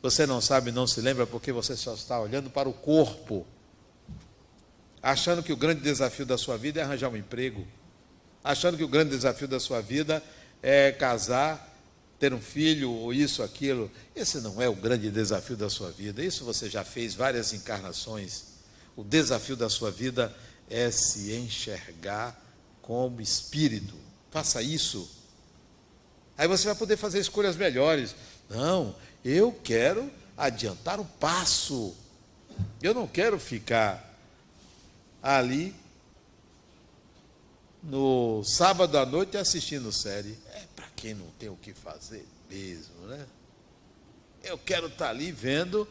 você 0.00 0.26
não 0.26 0.40
sabe, 0.40 0.70
não 0.70 0.86
se 0.86 1.00
lembra 1.00 1.26
porque 1.26 1.50
você 1.50 1.76
só 1.76 1.94
está 1.94 2.20
olhando 2.20 2.48
para 2.48 2.68
o 2.68 2.72
corpo, 2.72 3.44
achando 5.02 5.42
que 5.42 5.52
o 5.52 5.56
grande 5.56 5.80
desafio 5.80 6.24
da 6.24 6.38
sua 6.38 6.56
vida 6.56 6.80
é 6.80 6.84
arranjar 6.84 7.08
um 7.08 7.16
emprego, 7.16 7.66
achando 8.48 8.78
que 8.78 8.82
o 8.82 8.88
grande 8.88 9.10
desafio 9.10 9.46
da 9.46 9.60
sua 9.60 9.82
vida 9.82 10.22
é 10.62 10.90
casar, 10.90 11.70
ter 12.18 12.32
um 12.32 12.40
filho 12.40 12.90
ou 12.90 13.12
isso, 13.12 13.42
aquilo. 13.42 13.90
Esse 14.16 14.40
não 14.40 14.60
é 14.60 14.66
o 14.66 14.74
grande 14.74 15.10
desafio 15.10 15.54
da 15.54 15.68
sua 15.68 15.90
vida. 15.90 16.24
Isso 16.24 16.46
você 16.46 16.70
já 16.70 16.82
fez 16.82 17.14
várias 17.14 17.52
encarnações. 17.52 18.44
O 18.96 19.04
desafio 19.04 19.54
da 19.54 19.68
sua 19.68 19.90
vida 19.90 20.34
é 20.70 20.90
se 20.90 21.34
enxergar 21.34 22.42
como 22.80 23.20
espírito. 23.20 23.94
Faça 24.30 24.62
isso. 24.62 25.06
Aí 26.38 26.48
você 26.48 26.68
vai 26.68 26.74
poder 26.74 26.96
fazer 26.96 27.18
escolhas 27.18 27.54
melhores. 27.54 28.16
Não, 28.48 28.96
eu 29.22 29.52
quero 29.62 30.10
adiantar 30.38 30.98
o 30.98 31.04
passo. 31.04 31.94
Eu 32.80 32.94
não 32.94 33.06
quero 33.06 33.38
ficar 33.38 34.18
ali 35.22 35.74
no 37.82 38.42
sábado 38.44 38.98
à 38.98 39.06
noite 39.06 39.36
assistindo 39.36 39.92
série. 39.92 40.38
É 40.52 40.64
para 40.74 40.86
quem 40.96 41.14
não 41.14 41.26
tem 41.38 41.48
o 41.48 41.56
que 41.56 41.72
fazer 41.72 42.26
mesmo, 42.50 43.06
né? 43.06 43.26
Eu 44.42 44.58
quero 44.58 44.86
estar 44.86 45.06
tá 45.06 45.10
ali 45.10 45.32
vendo 45.32 45.86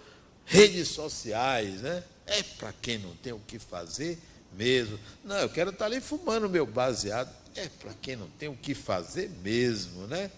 redes 0.45 0.89
sociais, 0.89 1.81
né? 1.81 2.03
É 2.25 2.43
para 2.43 2.73
quem 2.73 2.97
não 2.97 3.15
tem 3.17 3.33
o 3.33 3.39
que 3.39 3.59
fazer 3.59 4.19
mesmo. 4.53 4.99
Não, 5.23 5.37
eu 5.37 5.49
quero 5.49 5.69
estar 5.69 5.79
tá 5.79 5.85
ali 5.85 6.01
fumando 6.01 6.49
meu 6.49 6.65
baseado. 6.65 7.33
É 7.55 7.67
para 7.69 7.93
quem 7.95 8.15
não 8.15 8.29
tem 8.31 8.49
o 8.49 8.55
que 8.55 8.73
fazer 8.73 9.29
mesmo, 9.41 10.07
né? 10.07 10.29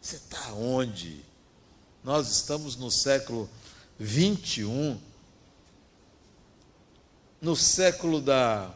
Você 0.00 0.16
está 0.16 0.52
onde? 0.54 1.20
Nós 2.02 2.30
estamos 2.30 2.76
no 2.76 2.90
século 2.90 3.48
21, 3.98 4.98
no 7.40 7.56
século 7.56 8.20
da 8.20 8.74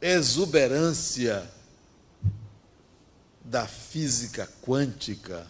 exuberância 0.00 1.50
da 3.44 3.66
física 3.66 4.48
quântica, 4.62 5.46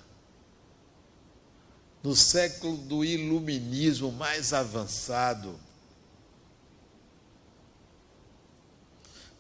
no 2.03 2.15
século 2.17 2.77
do 2.77 3.05
iluminismo 3.05 4.11
mais 4.13 4.53
avançado, 4.53 5.59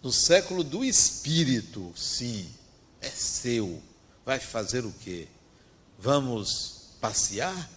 no 0.03 0.12
século 0.12 0.64
do 0.64 0.85
espírito, 0.85 1.92
sim, 1.96 2.48
é 3.01 3.09
seu 3.09 3.83
vai 4.25 4.38
fazer 4.38 4.85
o 4.85 4.92
quê? 4.92 5.29
Vamos 5.98 6.96
passear? 7.01 7.70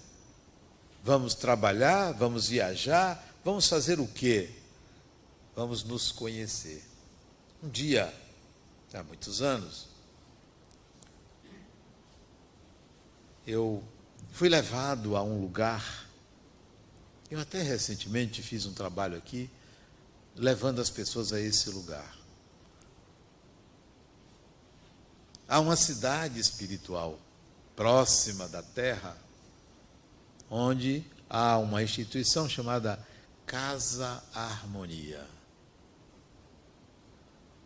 Vamos 1.04 1.36
trabalhar? 1.36 2.12
Vamos 2.14 2.48
viajar? 2.48 3.24
Vamos 3.46 3.70
fazer 3.70 4.00
o 4.00 4.08
quê? 4.08 4.50
Vamos 5.56 5.84
nos 5.84 6.12
conhecer. 6.12 6.84
Um 7.62 7.70
dia, 7.70 8.12
há 8.92 9.04
muitos 9.04 9.40
anos, 9.40 9.86
eu 13.46 13.84
fui 14.32 14.50
levado 14.50 15.16
a 15.16 15.22
um 15.22 15.40
lugar. 15.40 16.10
Eu 17.30 17.40
até 17.40 17.62
recentemente 17.62 18.42
fiz 18.42 18.66
um 18.66 18.74
trabalho 18.74 19.16
aqui, 19.16 19.48
levando 20.36 20.82
as 20.82 20.90
pessoas 20.90 21.32
a 21.32 21.40
esse 21.40 21.70
lugar. 21.70 22.18
Há 25.48 25.60
uma 25.60 25.76
cidade 25.76 26.40
espiritual 26.40 27.20
próxima 27.76 28.48
da 28.48 28.64
terra, 28.64 29.16
onde 30.50 31.06
há 31.30 31.60
uma 31.60 31.84
instituição 31.84 32.50
chamada 32.50 33.00
Casa 33.46 34.24
Harmonia. 34.34 35.26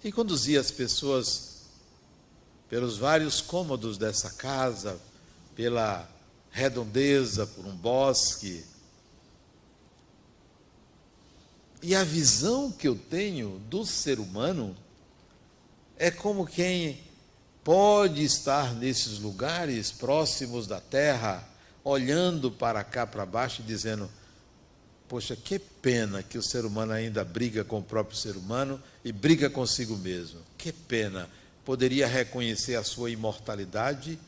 E 0.03 0.11
conduzia 0.11 0.59
as 0.59 0.71
pessoas 0.71 1.63
pelos 2.69 2.97
vários 2.97 3.41
cômodos 3.41 3.97
dessa 3.97 4.29
casa, 4.29 4.99
pela 5.55 6.09
redondeza, 6.51 7.47
por 7.47 7.65
um 7.65 7.75
bosque. 7.75 8.63
E 11.81 11.95
a 11.95 12.03
visão 12.03 12.71
que 12.71 12.87
eu 12.87 12.95
tenho 12.95 13.59
do 13.69 13.85
ser 13.85 14.19
humano 14.19 14.75
é 15.97 16.11
como 16.11 16.45
quem 16.45 17.01
pode 17.63 18.23
estar 18.23 18.73
nesses 18.73 19.19
lugares 19.19 19.91
próximos 19.91 20.67
da 20.67 20.79
terra, 20.79 21.47
olhando 21.83 22.51
para 22.51 22.83
cá, 22.83 23.07
para 23.07 23.25
baixo 23.25 23.61
e 23.61 23.65
dizendo: 23.65 24.09
Poxa, 25.09 25.35
que 25.35 25.57
pena 25.57 26.21
que 26.21 26.37
o 26.37 26.43
ser 26.43 26.65
humano 26.65 26.93
ainda 26.93 27.25
briga 27.25 27.63
com 27.63 27.79
o 27.79 27.83
próprio 27.83 28.15
ser 28.15 28.37
humano 28.37 28.79
e 29.03 29.11
briga 29.11 29.49
consigo 29.49 29.97
mesmo. 29.97 30.39
Que 30.55 30.71
pena. 30.71 31.27
Poderia 31.65 32.05
reconhecer 32.05 32.75
a 32.75 32.83
sua 32.83 33.09
imortalidade 33.09 34.19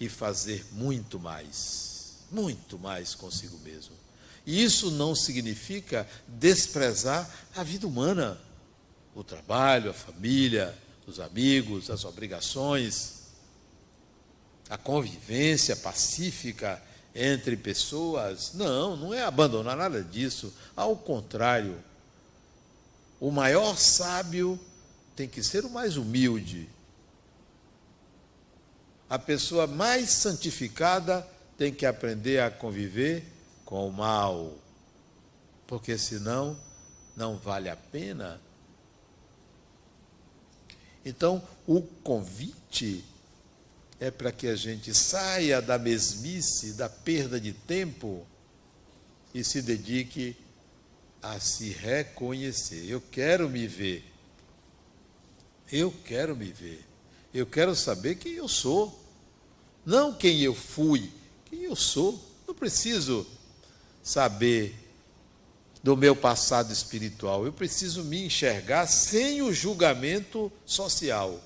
e 0.00 0.08
fazer 0.08 0.64
muito 0.72 1.20
mais, 1.20 2.14
muito 2.30 2.78
mais 2.78 3.14
consigo 3.14 3.58
mesmo. 3.58 3.92
E 4.46 4.64
isso 4.64 4.90
não 4.90 5.14
significa 5.14 6.08
desprezar 6.26 7.30
a 7.54 7.62
vida 7.62 7.86
humana, 7.86 8.40
o 9.14 9.22
trabalho, 9.22 9.90
a 9.90 9.94
família, 9.94 10.74
os 11.06 11.20
amigos, 11.20 11.90
as 11.90 12.06
obrigações, 12.06 13.20
a 14.70 14.78
convivência 14.78 15.76
pacífica 15.76 16.82
entre 17.14 17.56
pessoas. 17.56 18.52
Não, 18.54 18.96
não 18.96 19.14
é 19.14 19.22
abandonar 19.22 19.76
nada 19.76 20.02
disso. 20.02 20.52
Ao 20.76 20.96
contrário, 20.96 21.76
o 23.20 23.30
maior 23.30 23.76
sábio 23.76 24.58
tem 25.14 25.28
que 25.28 25.42
ser 25.42 25.64
o 25.64 25.70
mais 25.70 25.96
humilde. 25.96 26.68
A 29.08 29.18
pessoa 29.18 29.66
mais 29.66 30.10
santificada 30.10 31.26
tem 31.58 31.72
que 31.72 31.84
aprender 31.84 32.40
a 32.40 32.50
conviver 32.50 33.24
com 33.64 33.86
o 33.86 33.92
mal, 33.92 34.52
porque 35.66 35.98
senão 35.98 36.58
não 37.16 37.36
vale 37.36 37.68
a 37.68 37.76
pena 37.76 38.40
então, 41.04 41.42
o 41.66 41.82
convite 41.82 43.04
é 44.02 44.10
para 44.10 44.32
que 44.32 44.48
a 44.48 44.56
gente 44.56 44.92
saia 44.92 45.62
da 45.62 45.78
mesmice, 45.78 46.72
da 46.72 46.88
perda 46.88 47.40
de 47.40 47.52
tempo 47.52 48.26
e 49.32 49.44
se 49.44 49.62
dedique 49.62 50.36
a 51.22 51.38
se 51.38 51.68
reconhecer. 51.68 52.84
Eu 52.90 53.00
quero 53.00 53.48
me 53.48 53.64
ver. 53.68 54.04
Eu 55.70 55.94
quero 56.04 56.34
me 56.34 56.46
ver. 56.46 56.84
Eu 57.32 57.46
quero 57.46 57.76
saber 57.76 58.16
quem 58.16 58.32
eu 58.32 58.48
sou. 58.48 59.00
Não 59.86 60.12
quem 60.12 60.40
eu 60.40 60.52
fui, 60.52 61.08
quem 61.48 61.62
eu 61.62 61.76
sou. 61.76 62.20
Não 62.44 62.56
preciso 62.56 63.24
saber 64.02 64.74
do 65.80 65.96
meu 65.96 66.16
passado 66.16 66.72
espiritual. 66.72 67.46
Eu 67.46 67.52
preciso 67.52 68.02
me 68.02 68.26
enxergar 68.26 68.88
sem 68.88 69.42
o 69.42 69.52
julgamento 69.52 70.50
social. 70.66 71.40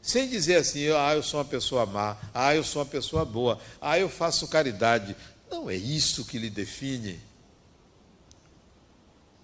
Sem 0.00 0.28
dizer 0.28 0.56
assim, 0.56 0.88
ah, 0.88 1.14
eu 1.14 1.22
sou 1.22 1.38
uma 1.38 1.46
pessoa 1.46 1.84
má, 1.84 2.16
ah, 2.32 2.54
eu 2.54 2.64
sou 2.64 2.80
uma 2.80 2.88
pessoa 2.88 3.24
boa, 3.24 3.60
ah, 3.80 3.98
eu 3.98 4.08
faço 4.08 4.48
caridade. 4.48 5.16
Não 5.50 5.68
é 5.68 5.76
isso 5.76 6.24
que 6.24 6.38
lhe 6.38 6.50
define. 6.50 7.20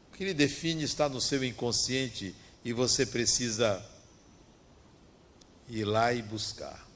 O 0.08 0.16
que 0.16 0.24
lhe 0.24 0.34
define 0.34 0.84
está 0.84 1.08
no 1.08 1.20
seu 1.20 1.42
inconsciente 1.44 2.34
e 2.64 2.72
você 2.72 3.04
precisa 3.04 3.84
ir 5.68 5.84
lá 5.84 6.12
e 6.12 6.22
buscar. 6.22 6.86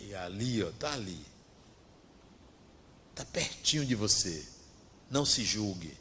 E 0.00 0.14
ali, 0.14 0.62
ó, 0.62 0.68
está 0.68 0.92
ali. 0.92 1.20
Está 3.10 3.24
pertinho 3.24 3.84
de 3.84 3.94
você. 3.94 4.46
Não 5.10 5.24
se 5.24 5.44
julgue. 5.44 5.92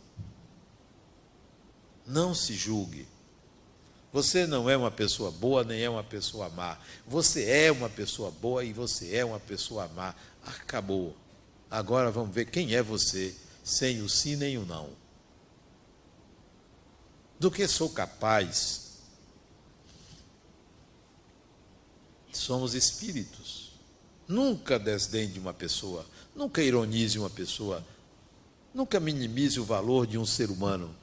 Não 2.06 2.36
se 2.36 2.54
julgue. 2.54 3.08
Você 4.12 4.48
não 4.48 4.70
é 4.70 4.78
uma 4.78 4.90
pessoa 4.90 5.32
boa, 5.32 5.64
nem 5.64 5.82
é 5.82 5.90
uma 5.90 6.04
pessoa 6.04 6.50
má. 6.50 6.78
Você 7.06 7.44
é 7.46 7.72
uma 7.72 7.90
pessoa 7.90 8.32
boa 8.32 8.64
e 8.64 8.72
você 8.72 9.16
é 9.16 9.26
uma 9.26 9.40
pessoa 9.40 9.88
má. 9.90 10.16
Acabou. 10.46 11.16
Agora 11.70 12.10
vamos 12.10 12.34
ver 12.34 12.46
quem 12.46 12.74
é 12.74 12.82
você, 12.82 13.36
sem 13.64 14.02
o 14.02 14.08
sim 14.08 14.36
nem 14.38 14.58
o 14.58 14.66
não. 14.66 14.90
Do 17.40 17.52
que 17.52 17.68
sou 17.68 17.90
capaz, 17.90 18.88
somos 22.32 22.74
espíritos. 22.74 23.74
Nunca 24.28 24.80
desdém 24.80 25.30
de 25.30 25.40
uma 25.40 25.54
pessoa, 25.54 26.06
nunca 26.36 26.62
ironize 26.62 27.18
uma 27.20 27.30
pessoa, 27.30 27.86
nunca 28.74 29.00
minimize 29.00 29.60
o 29.60 29.64
valor 29.66 30.08
de 30.08 30.18
um 30.18 30.26
ser 30.26 30.50
humano. 30.50 30.96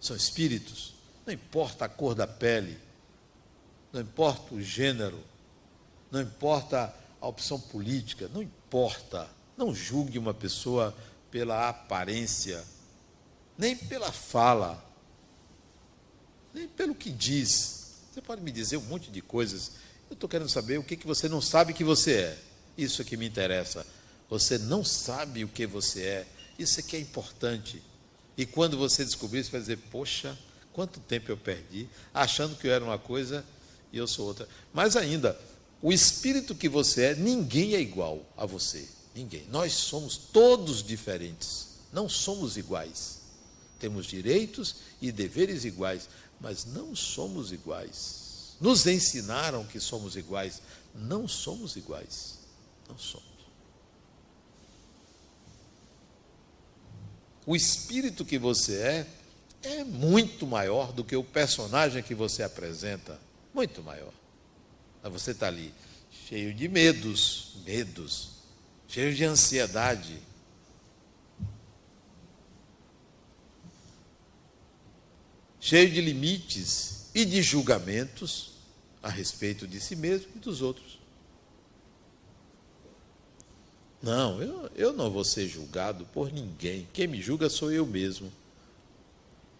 São 0.00 0.16
espíritos. 0.16 0.97
Não 1.28 1.34
importa 1.34 1.84
a 1.84 1.88
cor 1.90 2.14
da 2.14 2.26
pele, 2.26 2.78
não 3.92 4.00
importa 4.00 4.54
o 4.54 4.62
gênero, 4.62 5.22
não 6.10 6.22
importa 6.22 6.90
a 7.20 7.28
opção 7.28 7.60
política, 7.60 8.30
não 8.32 8.40
importa. 8.40 9.28
Não 9.54 9.74
julgue 9.74 10.18
uma 10.18 10.32
pessoa 10.32 10.96
pela 11.30 11.68
aparência, 11.68 12.64
nem 13.58 13.76
pela 13.76 14.10
fala, 14.10 14.82
nem 16.54 16.66
pelo 16.66 16.94
que 16.94 17.10
diz. 17.10 17.98
Você 18.10 18.22
pode 18.22 18.40
me 18.40 18.50
dizer 18.50 18.78
um 18.78 18.86
monte 18.86 19.10
de 19.10 19.20
coisas. 19.20 19.72
Eu 20.08 20.14
estou 20.14 20.30
querendo 20.30 20.48
saber 20.48 20.78
o 20.78 20.82
que, 20.82 20.96
que 20.96 21.06
você 21.06 21.28
não 21.28 21.42
sabe 21.42 21.74
que 21.74 21.84
você 21.84 22.20
é. 22.20 22.38
Isso 22.78 23.02
é 23.02 23.04
que 23.04 23.18
me 23.18 23.28
interessa. 23.28 23.86
Você 24.30 24.56
não 24.56 24.82
sabe 24.82 25.44
o 25.44 25.48
que 25.48 25.66
você 25.66 26.02
é. 26.04 26.26
Isso 26.58 26.80
é 26.80 26.82
que 26.82 26.96
é 26.96 27.00
importante. 27.00 27.82
E 28.34 28.46
quando 28.46 28.78
você 28.78 29.04
descobrir, 29.04 29.44
você 29.44 29.50
vai 29.50 29.60
dizer: 29.60 29.76
Poxa, 29.90 30.38
Quanto 30.78 31.00
tempo 31.00 31.28
eu 31.28 31.36
perdi 31.36 31.88
achando 32.14 32.54
que 32.54 32.68
eu 32.68 32.72
era 32.72 32.84
uma 32.84 33.00
coisa 33.00 33.44
e 33.92 33.98
eu 33.98 34.06
sou 34.06 34.28
outra. 34.28 34.48
Mas 34.72 34.94
ainda, 34.94 35.36
o 35.82 35.92
espírito 35.92 36.54
que 36.54 36.68
você 36.68 37.06
é, 37.06 37.14
ninguém 37.16 37.74
é 37.74 37.80
igual 37.80 38.24
a 38.36 38.46
você. 38.46 38.88
Ninguém. 39.12 39.44
Nós 39.50 39.72
somos 39.72 40.16
todos 40.16 40.80
diferentes. 40.80 41.80
Não 41.92 42.08
somos 42.08 42.56
iguais. 42.56 43.18
Temos 43.80 44.06
direitos 44.06 44.76
e 45.02 45.10
deveres 45.10 45.64
iguais, 45.64 46.08
mas 46.40 46.64
não 46.64 46.94
somos 46.94 47.50
iguais. 47.50 48.54
Nos 48.60 48.86
ensinaram 48.86 49.66
que 49.66 49.80
somos 49.80 50.14
iguais. 50.14 50.62
Não 50.94 51.26
somos 51.26 51.74
iguais. 51.74 52.38
Não 52.88 52.96
somos. 52.96 53.26
O 57.44 57.56
espírito 57.56 58.24
que 58.24 58.38
você 58.38 58.76
é 58.76 59.17
é 59.68 59.84
muito 59.84 60.46
maior 60.46 60.92
do 60.92 61.04
que 61.04 61.16
o 61.16 61.24
personagem 61.24 62.02
que 62.02 62.14
você 62.14 62.42
apresenta. 62.42 63.18
Muito 63.52 63.82
maior. 63.82 64.12
Mas 65.02 65.12
você 65.12 65.30
está 65.32 65.46
ali, 65.46 65.72
cheio 66.26 66.52
de 66.52 66.68
medos, 66.68 67.56
medos, 67.64 68.30
cheio 68.88 69.14
de 69.14 69.24
ansiedade. 69.24 70.18
Cheio 75.60 75.90
de 75.90 76.00
limites 76.00 77.10
e 77.14 77.24
de 77.24 77.42
julgamentos 77.42 78.52
a 79.02 79.08
respeito 79.08 79.66
de 79.66 79.80
si 79.80 79.96
mesmo 79.96 80.28
e 80.36 80.38
dos 80.38 80.62
outros. 80.62 80.98
Não, 84.00 84.40
eu, 84.40 84.70
eu 84.76 84.92
não 84.92 85.10
vou 85.10 85.24
ser 85.24 85.48
julgado 85.48 86.06
por 86.06 86.32
ninguém. 86.32 86.86
Quem 86.92 87.06
me 87.06 87.20
julga 87.20 87.50
sou 87.50 87.72
eu 87.72 87.84
mesmo. 87.84 88.32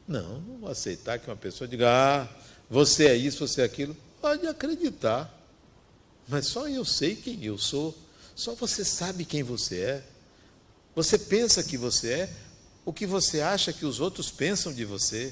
Não, 0.08 0.40
não 0.40 0.58
vou 0.58 0.70
aceitar 0.70 1.18
que 1.18 1.28
uma 1.28 1.36
pessoa 1.36 1.68
diga, 1.68 1.86
ah, 1.90 2.28
você 2.70 3.08
é 3.08 3.14
isso, 3.14 3.46
você 3.46 3.60
é 3.60 3.64
aquilo. 3.64 3.94
Pode 4.22 4.46
acreditar. 4.46 5.32
Mas 6.26 6.46
só 6.46 6.66
eu 6.66 6.84
sei 6.84 7.14
quem 7.14 7.44
eu 7.44 7.58
sou. 7.58 7.96
Só 8.34 8.54
você 8.54 8.86
sabe 8.86 9.26
quem 9.26 9.42
você 9.42 9.80
é. 9.80 10.04
Você 10.94 11.18
pensa 11.18 11.62
que 11.62 11.76
você 11.76 12.12
é 12.12 12.30
o 12.88 12.92
que 12.92 13.06
você 13.06 13.42
acha 13.42 13.70
que 13.70 13.84
os 13.84 14.00
outros 14.00 14.30
pensam 14.30 14.72
de 14.72 14.82
você. 14.86 15.30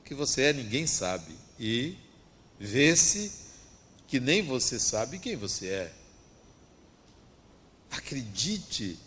O 0.00 0.04
que 0.04 0.14
você 0.14 0.42
é, 0.42 0.52
ninguém 0.52 0.86
sabe. 0.86 1.34
E 1.58 1.96
vê-se 2.58 3.32
que 4.06 4.20
nem 4.20 4.42
você 4.42 4.78
sabe 4.78 5.18
quem 5.18 5.36
você 5.36 5.68
é. 5.68 5.92
Acredite 7.90 8.98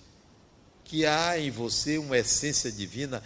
que 0.84 1.06
há 1.06 1.40
em 1.40 1.52
você 1.52 2.00
uma 2.00 2.18
essência 2.18 2.72
divina 2.72 3.24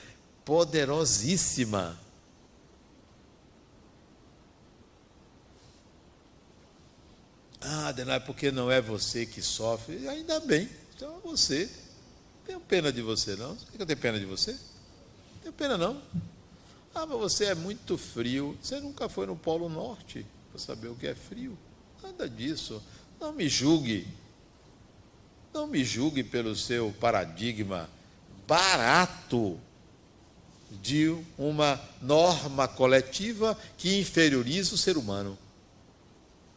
poderosíssima. 0.48 2.00
Ah, 7.60 7.88
Adenai, 7.90 8.22
porque 8.22 8.50
não 8.50 8.72
é 8.72 8.80
você 8.80 9.26
que 9.26 9.42
sofre? 9.42 10.08
Ainda 10.08 10.40
bem, 10.40 10.70
então 10.96 11.18
é 11.18 11.20
você. 11.20 11.70
Tenho 12.46 12.62
pena 12.62 12.94
de 12.94 13.02
você, 13.02 13.36
não? 13.36 13.58
Quer 13.58 13.76
que 13.76 13.82
eu 13.82 13.86
tenho 13.86 14.00
pena 14.00 14.18
de 14.18 14.26
você? 14.26 14.54
Não 14.54 15.42
tenho 15.42 15.54
pena, 15.54 15.78
não. 15.78 16.02
Ah, 16.96 17.06
mas 17.06 17.20
você 17.20 17.48
é 17.48 17.56
muito 17.56 17.98
frio. 17.98 18.58
Você 18.62 18.80
nunca 18.80 19.10
foi 19.10 19.26
no 19.26 19.36
Polo 19.36 19.68
Norte 19.68 20.26
para 20.50 20.62
saber 20.62 20.88
o 20.88 20.96
que 20.96 21.08
é 21.08 21.14
frio. 21.14 21.58
Nada 22.02 22.30
disso. 22.30 22.82
Não 23.20 23.34
me 23.34 23.50
julgue. 23.50 24.08
Não 25.54 25.68
me 25.68 25.84
julgue 25.84 26.24
pelo 26.24 26.56
seu 26.56 26.96
paradigma 27.02 27.90
barato 28.48 29.60
de 30.70 31.16
uma 31.38 31.80
norma 32.02 32.68
coletiva 32.68 33.58
que 33.78 34.00
inferioriza 34.00 34.76
o 34.76 34.78
ser 34.78 34.98
humano. 34.98 35.38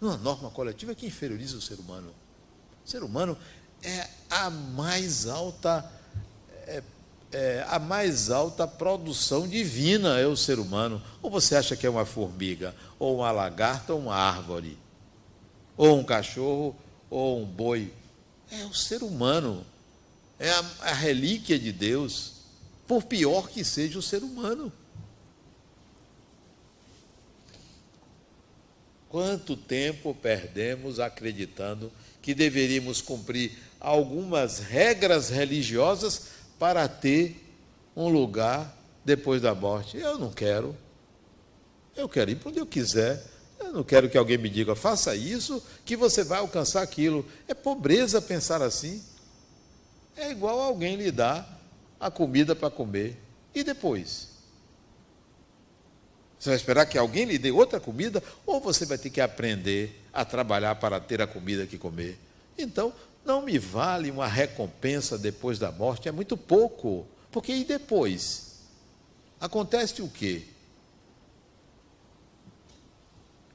Uma 0.00 0.16
norma 0.16 0.50
coletiva 0.50 0.94
que 0.94 1.06
inferioriza 1.06 1.56
o 1.56 1.60
ser 1.60 1.78
humano. 1.78 2.12
O 2.84 2.90
ser 2.90 3.02
humano 3.02 3.36
é 3.82 4.08
a 4.28 4.50
mais 4.50 5.26
alta 5.26 5.90
é, 6.66 6.82
é, 7.32 7.64
a 7.68 7.78
mais 7.78 8.30
alta 8.30 8.66
produção 8.66 9.46
divina 9.46 10.18
é 10.18 10.26
o 10.26 10.36
ser 10.36 10.58
humano. 10.58 11.02
Ou 11.22 11.30
você 11.30 11.56
acha 11.56 11.76
que 11.76 11.86
é 11.86 11.90
uma 11.90 12.04
formiga, 12.04 12.74
ou 12.98 13.18
uma 13.18 13.30
lagarta, 13.30 13.92
ou 13.92 14.00
uma 14.00 14.14
árvore, 14.14 14.76
ou 15.76 15.98
um 15.98 16.04
cachorro, 16.04 16.74
ou 17.08 17.42
um 17.42 17.46
boi? 17.46 17.92
É 18.50 18.64
o 18.64 18.74
ser 18.74 19.02
humano. 19.02 19.64
É 20.38 20.50
a, 20.50 20.64
a 20.80 20.92
relíquia 20.92 21.58
de 21.58 21.70
Deus 21.70 22.39
por 22.90 23.04
pior 23.04 23.48
que 23.48 23.62
seja 23.62 24.00
o 24.00 24.02
ser 24.02 24.20
humano. 24.20 24.72
Quanto 29.08 29.56
tempo 29.56 30.12
perdemos 30.12 30.98
acreditando 30.98 31.92
que 32.20 32.34
deveríamos 32.34 33.00
cumprir 33.00 33.56
algumas 33.78 34.58
regras 34.58 35.28
religiosas 35.28 36.30
para 36.58 36.88
ter 36.88 37.40
um 37.94 38.08
lugar 38.08 38.76
depois 39.04 39.40
da 39.40 39.54
morte? 39.54 39.96
Eu 39.96 40.18
não 40.18 40.32
quero. 40.32 40.76
Eu 41.94 42.08
quero 42.08 42.32
ir 42.32 42.36
para 42.40 42.48
onde 42.48 42.58
eu 42.58 42.66
quiser. 42.66 43.24
Eu 43.60 43.72
não 43.72 43.84
quero 43.84 44.10
que 44.10 44.18
alguém 44.18 44.36
me 44.36 44.48
diga, 44.48 44.74
faça 44.74 45.14
isso, 45.14 45.62
que 45.84 45.94
você 45.94 46.24
vai 46.24 46.40
alcançar 46.40 46.82
aquilo. 46.82 47.24
É 47.46 47.54
pobreza 47.54 48.20
pensar 48.20 48.60
assim. 48.60 49.00
É 50.16 50.32
igual 50.32 50.58
alguém 50.58 50.96
lhe 50.96 51.12
dar 51.12 51.59
a 52.00 52.10
comida 52.10 52.56
para 52.56 52.70
comer. 52.70 53.20
E 53.54 53.62
depois? 53.62 54.30
Você 56.38 56.48
vai 56.48 56.56
esperar 56.56 56.86
que 56.86 56.96
alguém 56.96 57.26
lhe 57.26 57.36
dê 57.38 57.50
outra 57.50 57.78
comida 57.78 58.22
ou 58.46 58.58
você 58.58 58.86
vai 58.86 58.96
ter 58.96 59.10
que 59.10 59.20
aprender 59.20 60.02
a 60.10 60.24
trabalhar 60.24 60.76
para 60.76 60.98
ter 60.98 61.20
a 61.20 61.26
comida 61.26 61.66
que 61.66 61.76
comer? 61.76 62.18
Então, 62.56 62.94
não 63.24 63.42
me 63.42 63.58
vale 63.58 64.10
uma 64.10 64.26
recompensa 64.26 65.18
depois 65.18 65.58
da 65.58 65.70
morte, 65.70 66.08
é 66.08 66.12
muito 66.12 66.38
pouco. 66.38 67.06
Porque 67.30 67.52
e 67.52 67.64
depois? 67.64 68.60
Acontece 69.38 70.00
o 70.00 70.08
quê? 70.08 70.44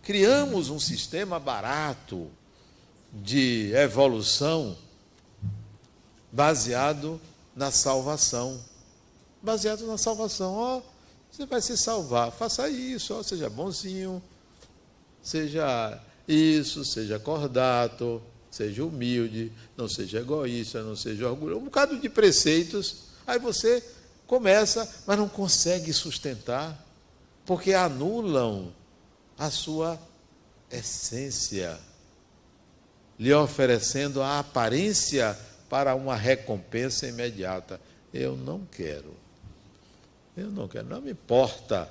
Criamos 0.04 0.70
um 0.70 0.80
sistema 0.80 1.40
barato 1.40 2.30
de 3.12 3.72
evolução 3.74 4.78
baseado 6.32 7.20
na 7.56 7.72
salvação. 7.72 8.60
Baseado 9.42 9.88
na 9.88 9.98
salvação. 9.98 10.54
Ó, 10.54 10.78
oh, 10.78 10.82
você 11.32 11.46
vai 11.46 11.62
se 11.62 11.78
salvar. 11.78 12.32
Faça 12.32 12.70
isso, 12.70 13.14
ó, 13.14 13.24
seja 13.24 13.50
bonzinho, 13.50 14.22
seja 15.22 16.02
isso, 16.28 16.84
seja 16.84 17.20
cordato, 17.20 18.22
seja 18.50 18.84
humilde, 18.84 19.52
não 19.78 19.88
seja 19.88 20.20
egoísta, 20.20 20.84
não 20.84 20.96
seja 20.96 21.30
orgulhoso. 21.30 21.62
Um 21.62 21.66
bocado 21.66 22.00
de 22.00 22.10
preceitos. 22.10 23.06
Aí 23.26 23.40
você 23.40 23.84
começa, 24.28 24.90
mas 25.06 25.18
não 25.18 25.28
consegue 25.28 25.94
sustentar, 25.94 26.84
porque 27.46 27.74
anulam 27.74 28.74
a 29.38 29.52
sua 29.52 30.00
essência, 30.72 31.80
lhe 33.20 33.34
oferecendo 33.34 34.22
a 34.22 34.40
aparência 34.40 35.38
para 35.76 35.94
uma 35.94 36.16
recompensa 36.16 37.06
imediata. 37.06 37.82
Eu 38.14 38.38
não 38.38 38.62
quero. 38.66 39.14
Eu 40.38 40.50
não 40.50 40.70
quero. 40.70 40.88
Não 40.88 41.02
me 41.02 41.12
importa 41.12 41.90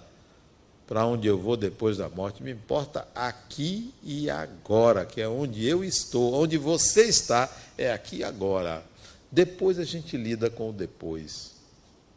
para 0.87 1.05
onde 1.05 1.28
eu 1.28 1.39
vou 1.39 1.55
depois 1.55 1.99
da 1.99 2.09
morte, 2.09 2.43
me 2.43 2.51
importa 2.51 3.07
aqui 3.14 3.93
e 4.03 4.30
agora, 4.30 5.05
que 5.05 5.20
é 5.20 5.28
onde 5.28 5.68
eu 5.68 5.85
estou, 5.85 6.32
onde 6.32 6.57
você 6.57 7.03
está, 7.03 7.55
é 7.76 7.93
aqui 7.93 8.20
e 8.20 8.24
agora. 8.24 8.82
Depois 9.30 9.78
a 9.78 9.85
gente 9.85 10.16
lida 10.16 10.49
com 10.49 10.70
o 10.70 10.72
depois. 10.72 11.53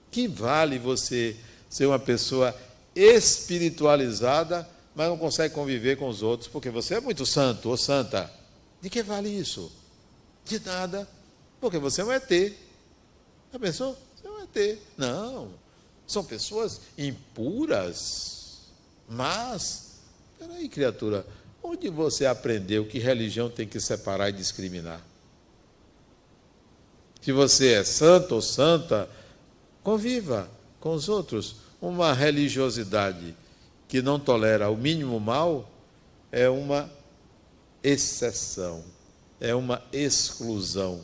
Que 0.09 0.25
vale 0.25 0.79
você 0.79 1.35
ser 1.69 1.85
uma 1.85 1.99
pessoa 1.99 2.55
espiritualizada, 2.95 4.65
mas 4.95 5.09
não 5.09 5.17
consegue 5.17 5.53
conviver 5.53 5.97
com 5.97 6.07
os 6.07 6.23
outros, 6.23 6.49
porque 6.49 6.69
você 6.69 6.95
é 6.95 7.01
muito 7.01 7.25
santo 7.25 7.67
ou 7.67 7.75
santa. 7.75 8.31
De 8.81 8.89
que 8.89 9.03
vale 9.03 9.27
isso? 9.27 9.69
De 10.45 10.61
nada, 10.61 11.05
porque 11.59 11.77
você 11.77 12.01
é 12.01 12.05
um 12.05 12.11
ET. 12.11 12.29
Já 13.51 13.59
pensou? 13.59 13.97
Você 14.15 14.27
é 14.27 14.31
um 14.31 14.41
ET. 14.43 14.79
Não, 14.97 15.51
são 16.05 16.23
pessoas 16.23 16.81
impuras 16.97 18.37
mas, 19.07 19.99
peraí, 20.37 20.67
criatura, 20.67 21.25
onde 21.63 21.89
você 21.89 22.25
aprendeu 22.25 22.85
que 22.85 22.99
religião 22.99 23.49
tem 23.49 23.67
que 23.67 23.79
separar 23.79 24.29
e 24.29 24.33
discriminar? 24.33 25.01
Se 27.21 27.31
você 27.31 27.73
é 27.73 27.83
santo 27.83 28.35
ou 28.35 28.41
santa, 28.41 29.09
conviva 29.81 30.49
com 30.79 30.93
os 30.93 31.07
outros. 31.07 31.55
Uma 31.81 32.13
religiosidade 32.13 33.35
que 33.87 34.01
não 34.01 34.19
tolera 34.19 34.69
o 34.69 34.75
mínimo 34.75 35.19
mal 35.19 35.69
é 36.31 36.49
uma 36.49 36.89
exceção, 37.83 38.83
é 39.39 39.53
uma 39.55 39.81
exclusão. 39.93 41.01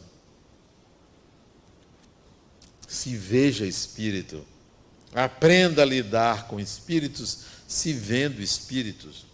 Se 2.94 3.18
veja 3.18 3.66
espírito, 3.66 4.46
aprenda 5.16 5.82
a 5.82 5.86
lidar 5.86 6.48
com 6.48 6.60
espíritos 6.60 7.40
se 7.68 7.92
vendo 7.92 8.40
espíritos. 8.40 9.26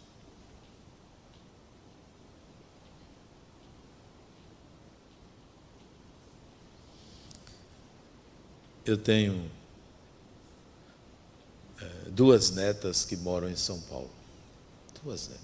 Eu 8.85 8.97
tenho 8.97 9.51
é, 11.81 12.09
duas 12.11 12.51
netas 12.51 13.03
que 13.03 13.17
moram 13.17 13.49
em 13.49 13.57
São 13.57 13.81
Paulo. 13.81 14.09
Duas 15.03 15.27
netas. 15.27 15.43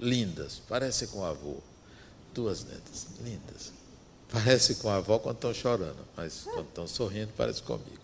Lindas, 0.00 0.60
parecem 0.68 1.06
com 1.06 1.24
a 1.24 1.28
avô. 1.28 1.58
Duas 2.34 2.64
netas, 2.64 3.06
lindas. 3.20 3.83
Parece 4.34 4.74
com 4.74 4.88
a 4.90 4.96
avó 4.96 5.20
quando 5.20 5.36
estão 5.36 5.54
chorando, 5.54 6.04
mas 6.16 6.40
quando 6.42 6.66
estão 6.66 6.88
sorrindo, 6.88 7.30
parece 7.36 7.62
comigo. 7.62 8.00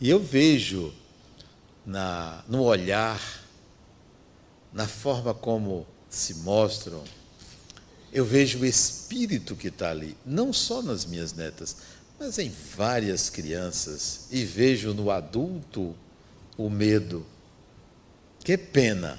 E 0.00 0.08
eu 0.08 0.20
vejo 0.20 0.94
na, 1.84 2.44
no 2.46 2.62
olhar, 2.62 3.20
na 4.72 4.86
forma 4.86 5.34
como 5.34 5.84
se 6.08 6.34
mostram, 6.34 7.02
eu 8.12 8.24
vejo 8.24 8.60
o 8.60 8.64
espírito 8.64 9.56
que 9.56 9.66
está 9.66 9.90
ali, 9.90 10.16
não 10.24 10.52
só 10.52 10.80
nas 10.80 11.04
minhas 11.04 11.32
netas, 11.32 11.78
mas 12.16 12.38
em 12.38 12.54
várias 12.76 13.28
crianças, 13.28 14.28
e 14.30 14.44
vejo 14.44 14.94
no 14.94 15.10
adulto 15.10 15.92
o 16.56 16.70
medo. 16.70 17.26
Que 18.44 18.56
pena! 18.56 19.18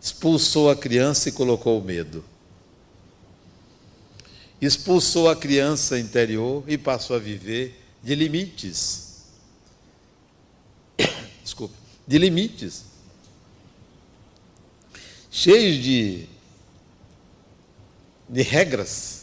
Expulsou 0.00 0.70
a 0.70 0.76
criança 0.76 1.28
e 1.28 1.32
colocou 1.32 1.78
o 1.78 1.84
medo. 1.84 2.31
Expulsou 4.62 5.28
a 5.28 5.36
criança 5.36 5.98
interior 5.98 6.64
e 6.66 6.78
passou 6.78 7.16
a 7.16 7.18
viver 7.18 7.78
de 8.02 8.14
limites 8.14 9.02
desculpe, 11.42 11.74
de 12.06 12.18
limites, 12.18 12.84
cheios 15.30 15.82
de, 15.82 16.26
de 18.28 18.42
regras. 18.42 19.20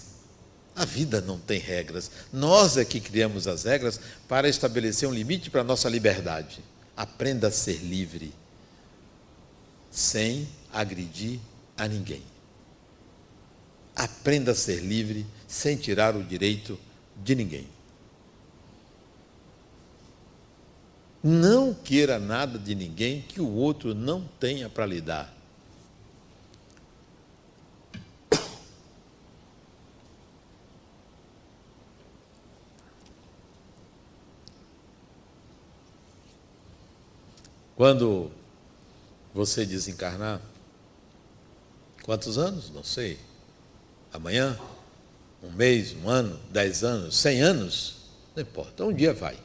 A 0.75 0.85
vida 0.85 1.19
não 1.19 1.37
tem 1.37 1.59
regras. 1.59 2.09
Nós 2.31 2.77
é 2.77 2.85
que 2.85 3.01
criamos 3.01 3.47
as 3.47 3.65
regras 3.65 3.99
para 4.27 4.47
estabelecer 4.47 5.09
um 5.09 5.13
limite 5.13 5.49
para 5.49 5.61
a 5.61 5.63
nossa 5.63 5.89
liberdade. 5.89 6.63
Aprenda 6.95 7.47
a 7.47 7.51
ser 7.51 7.77
livre, 7.77 8.33
sem 9.91 10.47
agredir 10.71 11.39
a 11.77 11.87
ninguém. 11.87 12.23
Aprenda 13.99 14.53
a 14.53 14.55
ser 14.55 14.79
livre, 14.79 15.27
sem 15.45 15.75
tirar 15.75 16.15
o 16.15 16.23
direito 16.23 16.79
de 17.17 17.35
ninguém. 17.35 17.67
Não 21.21 21.73
queira 21.73 22.17
nada 22.17 22.57
de 22.57 22.73
ninguém 22.73 23.21
que 23.21 23.41
o 23.41 23.53
outro 23.53 23.93
não 23.93 24.23
tenha 24.39 24.69
para 24.69 24.85
lhe 24.85 25.01
dar. 25.01 25.37
Quando 37.75 38.31
você 39.33 39.65
desencarnar, 39.65 40.41
quantos 42.03 42.37
anos? 42.37 42.69
Não 42.69 42.83
sei. 42.83 43.19
Amanhã? 44.13 44.59
Um 45.41 45.51
mês, 45.51 45.93
um 45.93 46.09
ano, 46.09 46.39
dez 46.51 46.83
anos, 46.83 47.15
cem 47.15 47.41
anos? 47.41 47.95
Não 48.35 48.43
importa. 48.43 48.83
Um 48.83 48.93
dia 48.93 49.13
vai. 49.13 49.37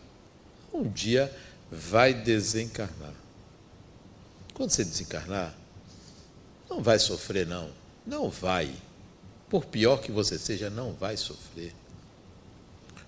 Um 0.73 0.89
dia 0.89 1.33
vai 1.71 2.13
desencarnar. 2.13 3.15
Quando 4.55 4.71
você 4.71 4.85
desencarnar, 4.85 5.55
não 6.69 6.83
vai 6.83 6.99
sofrer, 6.99 7.47
não. 7.47 7.71
Não 8.07 8.29
vai. 8.29 8.73
Por 9.49 9.65
pior 9.65 9.99
que 10.01 10.11
você 10.11 10.39
seja, 10.39 10.69
não 10.71 10.93
vai 10.93 11.17
sofrer. 11.17 11.73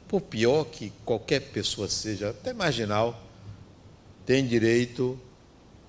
Por 0.07 0.20
pior 0.20 0.64
que 0.64 0.92
qualquer 1.04 1.40
pessoa 1.40 1.88
seja, 1.88 2.30
até 2.30 2.52
marginal, 2.52 3.20
tem 4.24 4.46
direito 4.46 5.18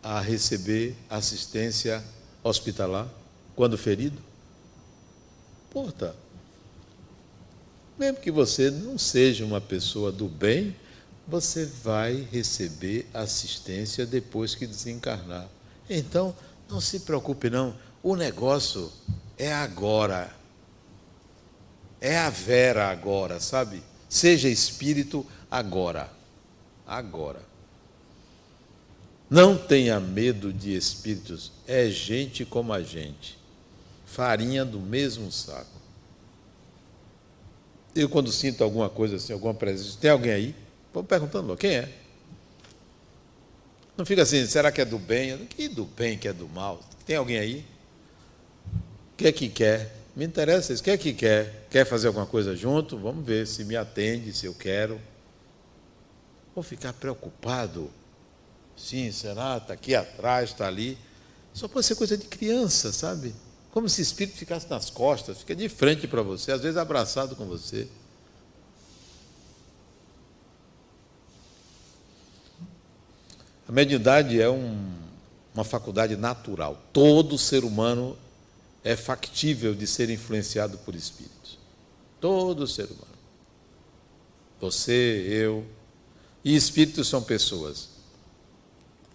a 0.01 0.19
receber 0.19 0.95
assistência 1.09 2.03
hospitalar 2.43 3.07
quando 3.55 3.77
ferido? 3.77 4.26
Porta. 5.69 6.15
Mesmo 7.97 8.19
que 8.19 8.31
você 8.31 8.69
não 8.69 8.97
seja 8.97 9.43
uma 9.43 9.59
pessoa 9.59 10.11
do 10.11 10.27
bem, 10.27 10.75
você 11.27 11.65
vai 11.65 12.27
receber 12.31 13.07
assistência 13.13 14.05
depois 14.05 14.55
que 14.55 14.67
desencarnar. 14.67 15.47
Então, 15.89 16.35
não 16.69 16.79
se 16.79 17.01
preocupe 17.01 17.49
não, 17.49 17.75
o 18.03 18.15
negócio 18.15 18.91
é 19.37 19.51
agora. 19.53 20.33
É 21.99 22.17
a 22.17 22.29
vera 22.29 22.89
agora, 22.89 23.39
sabe? 23.39 23.83
Seja 24.07 24.47
espírito 24.47 25.25
agora. 25.49 26.09
Agora. 26.85 27.41
Não 29.29 29.57
tenha 29.57 29.99
medo 29.99 30.53
de 30.53 30.73
espíritos, 30.73 31.51
é 31.67 31.89
gente 31.89 32.45
como 32.45 32.71
a 32.71 32.81
gente. 32.81 33.37
Farinha 34.07 34.63
do 34.63 34.79
mesmo 34.79 35.29
saco. 35.31 35.69
Eu 37.93 38.07
quando 38.07 38.31
sinto 38.31 38.63
alguma 38.63 38.89
coisa 38.89 39.17
assim, 39.17 39.33
alguma 39.33 39.53
presença, 39.53 39.97
tem 39.99 40.09
alguém 40.09 40.31
aí? 40.31 40.55
Vou 40.93 41.03
perguntando, 41.03 41.55
quem 41.57 41.75
é? 41.75 41.93
Não 43.97 44.05
fica 44.05 44.21
assim, 44.21 44.45
será 44.45 44.71
que 44.71 44.79
é 44.79 44.85
do 44.85 44.97
bem? 44.97 45.45
Que 45.45 45.67
do 45.67 45.83
bem, 45.83 46.17
que 46.17 46.27
é 46.27 46.33
do 46.33 46.47
mal? 46.47 46.79
Tem 47.05 47.17
alguém 47.17 47.37
aí? 47.37 47.65
O 49.13 49.17
que 49.17 49.27
é 49.27 49.31
que 49.31 49.49
quer? 49.49 49.93
Me 50.15 50.25
interessa 50.25 50.71
isso. 50.71 50.81
O 50.81 50.85
que 50.85 50.91
é 50.91 50.97
que 50.97 51.13
quer? 51.13 51.67
Quer 51.69 51.85
fazer 51.85 52.07
alguma 52.07 52.25
coisa 52.25 52.55
junto? 52.55 52.97
Vamos 52.97 53.25
ver 53.25 53.45
se 53.45 53.65
me 53.65 53.75
atende, 53.75 54.31
se 54.31 54.45
eu 54.45 54.53
quero. 54.53 55.01
Vou 56.55 56.63
ficar 56.63 56.93
preocupado. 56.93 57.91
Sim, 58.75 59.11
será? 59.11 59.57
Está 59.57 59.73
aqui 59.73 59.93
atrás, 59.93 60.51
está 60.51 60.65
ali. 60.67 60.97
Só 61.53 61.67
pode 61.67 61.85
ser 61.85 61.95
coisa 61.95 62.17
de 62.17 62.25
criança, 62.25 62.93
sabe? 62.93 63.35
Como 63.77 63.87
se 63.87 64.01
o 64.01 64.01
espírito 64.01 64.35
ficasse 64.35 64.67
nas 64.71 64.89
costas, 64.89 65.37
fica 65.37 65.55
de 65.55 65.69
frente 65.69 66.07
para 66.07 66.23
você, 66.23 66.51
às 66.51 66.61
vezes 66.61 66.77
abraçado 66.77 67.35
com 67.35 67.45
você. 67.45 67.87
A 73.69 73.71
mediunidade 73.71 74.41
é 74.41 74.49
um, 74.49 74.95
uma 75.53 75.63
faculdade 75.63 76.15
natural. 76.15 76.81
Todo 76.91 77.37
ser 77.37 77.63
humano 77.63 78.17
é 78.83 78.95
factível 78.95 79.75
de 79.75 79.85
ser 79.85 80.09
influenciado 80.09 80.79
por 80.79 80.95
espíritos. 80.95 81.59
Todo 82.19 82.65
ser 82.65 82.85
humano. 82.85 83.19
Você, 84.59 85.23
eu. 85.29 85.63
E 86.43 86.55
espíritos 86.55 87.07
são 87.07 87.21
pessoas. 87.21 87.89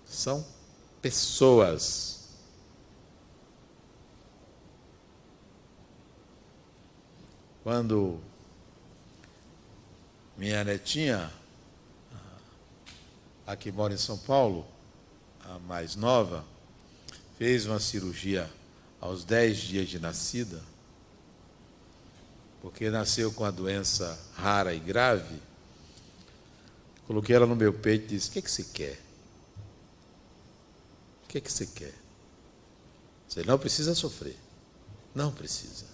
São 0.07 0.47
pessoas. 1.01 2.12
Quando 7.63 8.21
minha 10.37 10.65
netinha 10.65 11.33
a 13.47 13.55
que 13.55 13.71
mora 13.71 13.95
em 13.95 13.99
São 13.99 14.19
Paulo, 14.19 14.67
a 15.45 15.59
mais 15.61 15.95
nova, 15.95 16.45
fez 17.39 17.67
uma 17.67 17.79
cirurgia 17.79 18.51
aos 19.01 19.25
10 19.25 19.59
dias 19.59 19.89
de 19.89 19.99
nascida, 19.99 20.63
porque 22.61 22.89
nasceu 22.91 23.33
com 23.33 23.45
a 23.45 23.51
doença 23.51 24.19
rara 24.35 24.75
e 24.75 24.79
grave. 24.79 25.41
Coloquei 27.07 27.35
ela 27.35 27.47
no 27.47 27.57
meu 27.57 27.73
peito 27.73 28.07
e 28.07 28.17
disse: 28.17 28.29
O 28.29 28.33
que, 28.33 28.39
é 28.39 28.43
que 28.43 28.51
você 28.51 28.65
quer? 28.65 29.01
O 31.25 31.29
que, 31.29 31.39
é 31.39 31.41
que 31.41 31.53
você 31.53 31.67
quer? 31.67 31.95
Você 33.29 33.43
não 33.45 33.59
precisa 33.59 33.95
sofrer. 33.95 34.37
Não 35.15 35.33
precisa. 35.33 35.92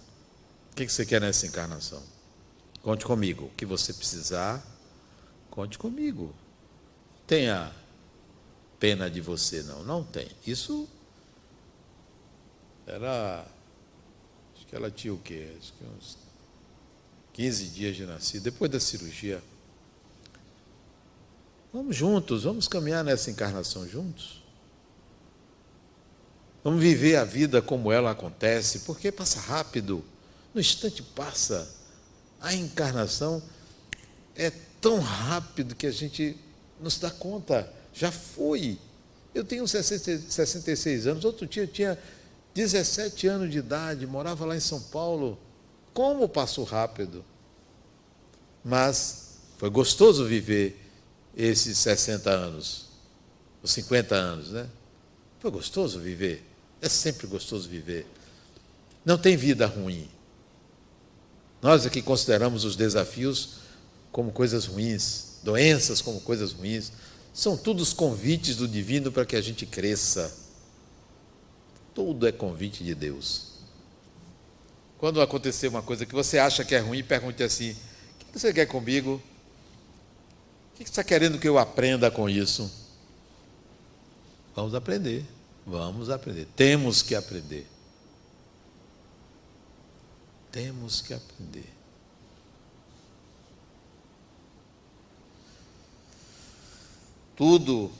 Que 0.85 0.93
você 0.93 1.05
quer 1.05 1.19
nessa 1.19 1.45
encarnação? 1.45 2.01
Conte 2.81 3.05
comigo. 3.05 3.45
O 3.45 3.49
que 3.49 3.65
você 3.65 3.93
precisar, 3.93 4.65
conte 5.49 5.77
comigo. 5.77 6.33
Tenha 7.27 7.71
pena 8.79 9.09
de 9.09 9.19
você, 9.19 9.61
não. 9.63 9.83
Não 9.83 10.03
tem. 10.03 10.27
Isso 10.47 10.87
era. 12.87 13.45
Acho 14.55 14.65
que 14.65 14.75
ela 14.75 14.89
tinha 14.89 15.13
o 15.13 15.17
quê? 15.17 15.53
Acho 15.59 15.73
que 15.73 15.83
uns 15.83 16.17
15 17.33 17.65
dias 17.67 17.95
de 17.95 18.05
nascido, 18.05 18.43
depois 18.43 18.71
da 18.71 18.79
cirurgia. 18.79 19.43
Vamos 21.71 21.95
juntos, 21.95 22.43
vamos 22.43 22.67
caminhar 22.67 23.03
nessa 23.03 23.29
encarnação 23.29 23.87
juntos. 23.87 24.43
Vamos 26.63 26.81
viver 26.81 27.15
a 27.15 27.23
vida 27.23 27.61
como 27.61 27.91
ela 27.91 28.11
acontece, 28.11 28.79
porque 28.79 29.11
passa 29.11 29.39
rápido, 29.39 30.03
no 30.53 30.61
instante 30.61 31.01
passa. 31.01 31.67
A 32.39 32.53
encarnação 32.53 33.41
é 34.35 34.51
tão 34.81 34.99
rápido 34.99 35.75
que 35.75 35.85
a 35.85 35.91
gente 35.91 36.37
não 36.79 36.89
se 36.89 36.99
dá 36.99 37.11
conta. 37.11 37.71
Já 37.93 38.11
foi. 38.11 38.77
Eu 39.33 39.43
tenho 39.43 39.67
66 39.67 41.07
anos, 41.07 41.25
outro 41.25 41.45
dia 41.45 41.63
eu 41.63 41.67
tinha 41.67 41.99
17 42.53 43.27
anos 43.27 43.51
de 43.51 43.59
idade, 43.59 44.07
morava 44.07 44.45
lá 44.45 44.55
em 44.55 44.59
São 44.59 44.81
Paulo. 44.81 45.37
Como 45.93 46.27
passou 46.27 46.63
rápido. 46.63 47.23
Mas 48.63 49.37
foi 49.57 49.69
gostoso 49.69 50.25
viver 50.25 50.79
esses 51.35 51.77
60 51.77 52.29
anos, 52.29 52.87
os 53.61 53.71
50 53.71 54.15
anos, 54.15 54.49
né? 54.51 54.67
Foi 55.39 55.51
gostoso 55.51 55.99
viver. 55.99 56.43
É 56.81 56.89
sempre 56.89 57.27
gostoso 57.27 57.69
viver. 57.69 58.05
Não 59.05 59.17
tem 59.17 59.37
vida 59.37 59.65
ruim. 59.65 60.09
Nós 61.61 61.85
aqui 61.85 62.01
consideramos 62.01 62.63
os 62.63 62.75
desafios 62.75 63.59
como 64.11 64.31
coisas 64.31 64.65
ruins, 64.65 65.39
doenças 65.43 66.01
como 66.01 66.21
coisas 66.21 66.51
ruins. 66.53 66.91
São 67.33 67.57
todos 67.57 67.93
convites 67.93 68.55
do 68.55 68.67
divino 68.67 69.11
para 69.11 69.25
que 69.25 69.35
a 69.35 69.41
gente 69.41 69.65
cresça. 69.65 70.33
Tudo 71.93 72.27
é 72.27 72.31
convite 72.31 72.83
de 72.83 72.95
Deus. 72.95 73.49
Quando 74.97 75.21
acontecer 75.21 75.67
uma 75.67 75.81
coisa 75.81 76.05
que 76.05 76.13
você 76.13 76.37
acha 76.37 76.63
que 76.63 76.75
é 76.75 76.79
ruim, 76.79 77.03
pergunte 77.03 77.43
assim: 77.43 77.71
o 77.71 78.25
que 78.31 78.39
você 78.39 78.53
quer 78.53 78.65
comigo? 78.65 79.21
O 80.73 80.77
que 80.77 80.83
você 80.83 80.91
está 80.91 81.03
querendo 81.03 81.39
que 81.39 81.47
eu 81.47 81.57
aprenda 81.57 82.09
com 82.09 82.29
isso? 82.29 82.71
Vamos 84.55 84.73
aprender. 84.73 85.25
Vamos 85.65 86.09
aprender. 86.09 86.47
Temos 86.55 87.01
que 87.01 87.15
aprender. 87.15 87.67
Temos 90.51 91.01
que 91.01 91.13
aprender. 91.13 91.69
Tudo 97.35 97.91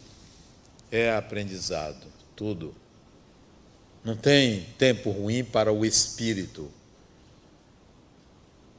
é 0.91 1.15
aprendizado, 1.15 2.07
tudo. 2.35 2.75
Não 4.03 4.15
tem 4.15 4.65
tempo 4.77 5.11
ruim 5.11 5.43
para 5.43 5.71
o 5.71 5.85
espírito. 5.85 6.69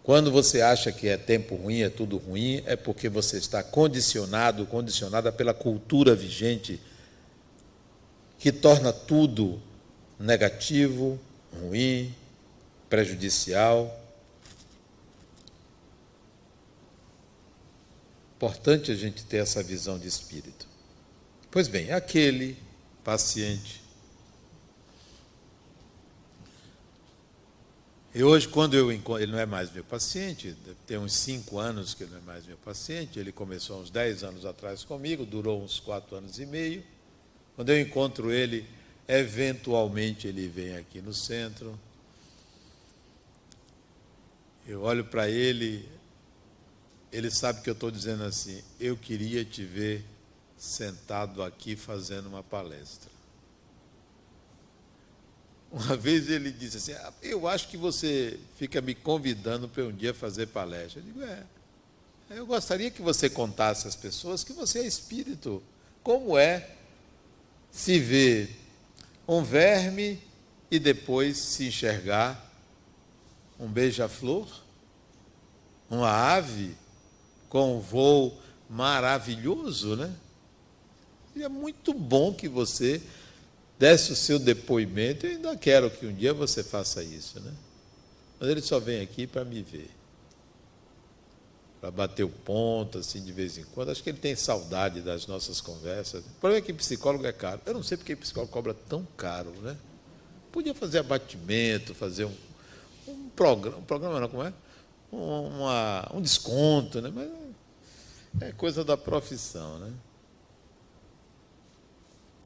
Quando 0.02 0.30
você 0.32 0.60
acha 0.60 0.90
que 0.90 1.08
é 1.08 1.16
tempo 1.16 1.54
ruim, 1.54 1.82
é 1.82 1.88
tudo 1.88 2.16
ruim, 2.16 2.62
é 2.66 2.74
porque 2.74 3.08
você 3.08 3.36
está 3.36 3.62
condicionado, 3.62 4.66
condicionada 4.66 5.30
pela 5.30 5.54
cultura 5.54 6.14
vigente, 6.14 6.80
que 8.38 8.50
torna 8.50 8.92
tudo 8.92 9.62
negativo, 10.18 11.18
ruim, 11.52 12.14
prejudicial. 12.90 13.96
Importante 18.36 18.90
a 18.90 18.94
gente 18.94 19.24
ter 19.24 19.36
essa 19.36 19.62
visão 19.62 19.98
de 19.98 20.08
espírito. 20.08 20.66
Pois 21.50 21.68
bem, 21.68 21.92
aquele 21.92 22.56
paciente. 23.04 23.80
E 28.12 28.24
hoje, 28.24 28.48
quando 28.48 28.74
eu 28.74 28.90
encontro, 28.90 29.22
ele 29.22 29.30
não 29.30 29.38
é 29.38 29.46
mais 29.46 29.70
meu 29.70 29.84
paciente, 29.84 30.56
tem 30.84 30.98
uns 30.98 31.12
cinco 31.12 31.60
anos 31.60 31.94
que 31.94 32.02
ele 32.02 32.10
não 32.10 32.18
é 32.18 32.22
mais 32.22 32.44
meu 32.44 32.56
paciente, 32.56 33.20
ele 33.20 33.30
começou 33.30 33.80
uns 33.80 33.88
dez 33.88 34.24
anos 34.24 34.44
atrás 34.44 34.82
comigo, 34.82 35.24
durou 35.24 35.62
uns 35.62 35.78
quatro 35.78 36.16
anos 36.16 36.40
e 36.40 36.44
meio. 36.44 36.82
Quando 37.54 37.70
eu 37.70 37.80
encontro 37.80 38.32
ele, 38.32 38.66
eventualmente 39.06 40.26
ele 40.26 40.48
vem 40.48 40.76
aqui 40.76 41.00
no 41.00 41.14
centro. 41.14 41.78
Eu 44.70 44.82
olho 44.82 45.04
para 45.04 45.28
ele, 45.28 45.84
ele 47.10 47.28
sabe 47.28 47.60
que 47.60 47.68
eu 47.68 47.72
estou 47.72 47.90
dizendo 47.90 48.22
assim: 48.22 48.62
eu 48.78 48.96
queria 48.96 49.44
te 49.44 49.64
ver 49.64 50.04
sentado 50.56 51.42
aqui 51.42 51.74
fazendo 51.74 52.28
uma 52.28 52.40
palestra. 52.40 53.10
Uma 55.72 55.96
vez 55.98 56.30
ele 56.30 56.52
disse 56.52 56.76
assim: 56.76 56.92
ah, 56.92 57.12
Eu 57.20 57.48
acho 57.48 57.66
que 57.66 57.76
você 57.76 58.38
fica 58.56 58.80
me 58.80 58.94
convidando 58.94 59.68
para 59.68 59.82
um 59.82 59.92
dia 59.92 60.14
fazer 60.14 60.46
palestra. 60.46 61.00
Eu 61.00 61.04
digo: 61.04 61.20
É. 61.24 61.42
Eu 62.30 62.46
gostaria 62.46 62.92
que 62.92 63.02
você 63.02 63.28
contasse 63.28 63.88
às 63.88 63.96
pessoas 63.96 64.44
que 64.44 64.52
você 64.52 64.78
é 64.78 64.86
espírito. 64.86 65.60
Como 66.00 66.38
é 66.38 66.76
se 67.72 67.98
ver 67.98 68.56
um 69.26 69.42
verme 69.42 70.22
e 70.70 70.78
depois 70.78 71.38
se 71.38 71.66
enxergar 71.66 72.49
um 73.60 73.68
beija-flor, 73.68 74.48
uma 75.88 76.10
ave 76.10 76.74
com 77.48 77.76
um 77.76 77.80
voo 77.80 78.36
maravilhoso, 78.68 79.96
né? 79.96 80.14
E 81.34 81.42
é 81.42 81.48
muito 81.48 81.92
bom 81.92 82.32
que 82.32 82.48
você 82.48 83.02
desse 83.78 84.12
o 84.12 84.16
seu 84.16 84.38
depoimento. 84.38 85.26
Eu 85.26 85.32
ainda 85.32 85.56
quero 85.56 85.90
que 85.90 86.06
um 86.06 86.14
dia 86.14 86.32
você 86.32 86.62
faça 86.62 87.02
isso, 87.02 87.40
né? 87.40 87.52
Mas 88.38 88.48
ele 88.48 88.62
só 88.62 88.78
vem 88.78 89.00
aqui 89.00 89.26
para 89.26 89.44
me 89.44 89.62
ver. 89.62 89.90
Para 91.80 91.90
bater 91.90 92.24
o 92.24 92.28
ponto, 92.28 92.98
assim, 92.98 93.22
de 93.22 93.32
vez 93.32 93.58
em 93.58 93.64
quando. 93.64 93.90
Acho 93.90 94.02
que 94.02 94.10
ele 94.10 94.18
tem 94.18 94.36
saudade 94.36 95.00
das 95.00 95.26
nossas 95.26 95.60
conversas. 95.60 96.22
O 96.24 96.40
problema 96.40 96.62
é 96.62 96.66
que 96.66 96.72
psicólogo 96.72 97.26
é 97.26 97.32
caro. 97.32 97.60
Eu 97.66 97.74
não 97.74 97.82
sei 97.82 97.96
porque 97.96 98.14
psicólogo 98.14 98.52
cobra 98.52 98.74
tão 98.74 99.06
caro, 99.16 99.50
né? 99.62 99.76
Podia 100.52 100.74
fazer 100.74 100.98
abatimento, 100.98 101.94
fazer 101.94 102.26
um, 102.26 102.34
programa, 103.30 103.78
um 103.78 103.82
programa 103.82 104.20
não, 104.20 104.28
como 104.28 104.42
é? 104.42 104.52
uma, 105.12 106.08
um 106.14 106.20
desconto, 106.20 107.00
né? 107.00 107.10
mas 107.14 107.28
é 108.40 108.52
coisa 108.52 108.84
da 108.84 108.96
profissão. 108.96 109.78
Né? 109.78 109.92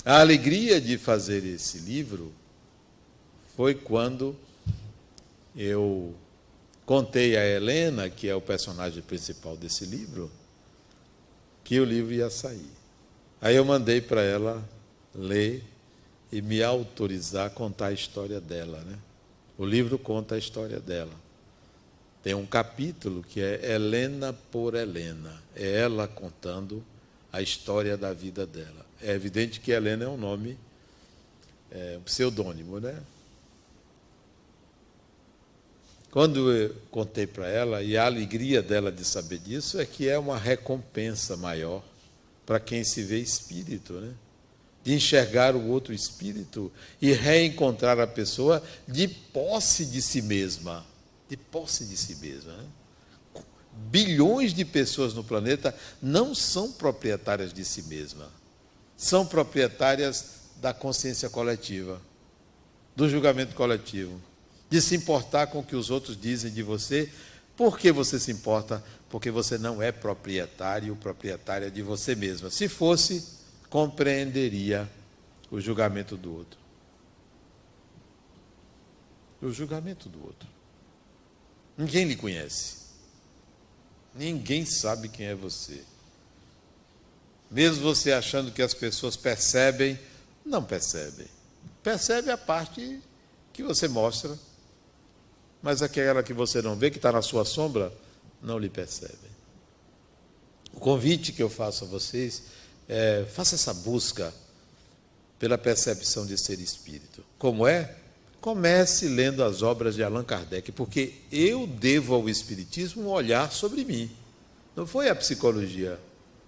A 0.05 0.20
alegria 0.20 0.80
de 0.80 0.97
fazer 0.97 1.45
esse 1.45 1.78
livro 1.78 2.32
foi 3.57 3.74
quando 3.74 4.35
eu 5.57 6.14
contei 6.85 7.37
a 7.37 7.45
Helena, 7.47 8.11
que 8.11 8.28
é 8.28 8.35
o 8.35 8.41
personagem 8.41 9.03
principal 9.03 9.57
desse 9.57 9.87
livro, 9.87 10.30
que 11.62 11.80
o 11.80 11.85
livro 11.85 12.12
ia 12.12 12.28
sair. 12.28 12.70
Aí 13.41 13.57
eu 13.57 13.64
mandei 13.64 14.01
para 14.01 14.22
ela 14.22 14.66
ler 15.14 15.64
e 16.32 16.43
me 16.43 16.62
autorizar 16.62 17.47
a 17.47 17.51
contar 17.51 17.87
a 17.87 17.93
história 17.93 18.41
dela. 18.41 18.80
Né? 18.80 18.99
O 19.57 19.65
livro 19.65 19.99
conta 19.99 20.35
a 20.35 20.39
história 20.39 20.81
dela. 20.81 21.13
Tem 22.23 22.35
um 22.35 22.47
capítulo 22.47 23.23
que 23.23 23.41
é 23.41 23.75
Helena 23.75 24.33
por 24.33 24.75
Helena. 24.75 25.43
É 25.55 25.81
ela 25.81 26.09
contando 26.09 26.83
a 27.33 27.43
história 27.43 27.97
da 27.97 28.13
vida 28.13 28.47
dela. 28.47 28.85
É 29.01 29.13
evidente 29.13 29.61
que 29.61 29.71
Helena 29.71 30.05
é 30.05 30.09
um 30.09 30.17
nome, 30.17 30.59
é, 31.71 31.97
um 31.99 32.03
pseudônimo, 32.03 32.81
né? 32.81 33.01
Quando 36.11 36.53
eu 36.53 36.75
contei 36.91 37.27
para 37.27 37.49
ela, 37.49 37.83
e 37.83 37.97
a 37.97 38.07
alegria 38.07 38.63
dela 38.63 38.93
de 38.93 39.05
saber 39.05 39.39
disso 39.39 39.81
é 39.81 39.85
que 39.85 40.09
é 40.09 40.17
uma 40.17 40.39
recompensa 40.39 41.37
maior 41.37 41.83
para 42.47 42.61
quem 42.61 42.85
se 42.85 43.03
vê 43.03 43.19
espírito, 43.19 43.95
né? 43.95 44.15
De 44.85 44.93
enxergar 44.93 45.57
o 45.57 45.68
outro 45.68 45.93
espírito 45.95 46.70
e 47.01 47.12
reencontrar 47.12 47.99
a 47.99 48.07
pessoa 48.07 48.62
de 48.87 49.09
posse 49.09 49.87
de 49.87 50.03
si 50.03 50.20
mesma 50.20 50.85
de 51.28 51.37
posse 51.37 51.85
de 51.85 51.97
si 51.97 52.16
mesma. 52.16 52.53
Né? 52.53 52.66
bilhões 53.91 54.55
de 54.55 54.64
pessoas 54.64 55.14
no 55.14 55.24
planeta 55.24 55.74
não 56.01 56.35
são 56.35 56.70
proprietárias 56.70 57.53
de 57.53 57.64
si 57.64 57.82
mesma. 57.82 58.28
São 58.97 59.26
proprietárias 59.26 60.43
da 60.61 60.72
consciência 60.72 61.28
coletiva, 61.28 62.01
do 62.95 63.09
julgamento 63.09 63.55
coletivo, 63.57 64.20
de 64.70 64.80
se 64.80 64.95
importar 64.95 65.49
com 65.49 65.59
o 65.59 65.64
que 65.64 65.74
os 65.74 65.91
outros 65.91 66.16
dizem 66.16 66.53
de 66.53 66.62
você. 66.62 67.11
Por 67.57 67.76
que 67.76 67.91
você 67.91 68.20
se 68.20 68.30
importa? 68.30 68.82
Porque 69.11 69.30
você 69.30 69.59
não 69.59 69.82
é 69.82 69.91
proprietário, 69.91 70.95
proprietária 70.95 71.68
de 71.68 71.82
você 71.82 72.14
mesma. 72.14 72.51
Se 72.51 72.68
fosse, 72.68 73.24
compreenderia 73.75 74.89
o 75.51 75.61
julgamento 75.61 76.16
do 76.16 76.33
outro. 76.33 76.61
O 79.43 79.51
julgamento 79.51 80.09
do 80.09 80.25
outro. 80.25 80.49
Ninguém 81.77 82.05
lhe 82.05 82.14
conhece. 82.14 82.77
Ninguém 84.14 84.64
sabe 84.64 85.09
quem 85.09 85.27
é 85.27 85.35
você. 85.35 85.83
Mesmo 87.51 87.83
você 87.83 88.12
achando 88.12 88.53
que 88.53 88.62
as 88.62 88.72
pessoas 88.72 89.16
percebem, 89.16 89.99
não 90.47 90.62
percebem. 90.62 91.27
Percebe 91.83 92.31
a 92.31 92.39
parte 92.39 93.01
que 93.53 93.64
você 93.64 93.89
mostra, 93.89 94.39
mas 95.61 95.83
aquela 95.83 96.22
que 96.22 96.33
você 96.33 96.62
não 96.62 96.77
vê, 96.77 96.93
que 96.93 96.99
está 96.99 97.11
na 97.11 97.22
sua 97.22 97.45
sombra, 97.45 97.93
não 98.41 98.57
lhe 98.57 98.70
percebem. 98.70 99.35
O 100.72 100.79
convite 100.79 101.33
que 101.33 101.43
eu 101.43 101.51
faço 101.51 101.83
a 101.83 101.89
vocês 101.89 102.45
é: 102.89 103.24
faça 103.32 103.55
essa 103.55 103.72
busca 103.72 104.32
pela 105.39 105.59
percepção 105.59 106.26
de 106.26 106.39
ser 106.39 106.61
espírito. 106.61 107.24
Como 107.39 107.66
é? 107.66 107.97
Comece 108.41 109.09
lendo 109.09 109.43
as 109.43 109.62
obras 109.62 109.95
de 109.95 110.03
Allan 110.03 110.24
Kardec, 110.24 110.70
porque 110.72 111.14
eu 111.32 111.66
devo 111.66 112.14
ao 112.14 112.28
Espiritismo 112.28 113.05
um 113.05 113.09
olhar 113.09 113.51
sobre 113.51 113.85
mim. 113.85 114.11
Não 114.76 114.87
foi 114.87 115.09
a 115.09 115.14
psicologia, 115.14 115.99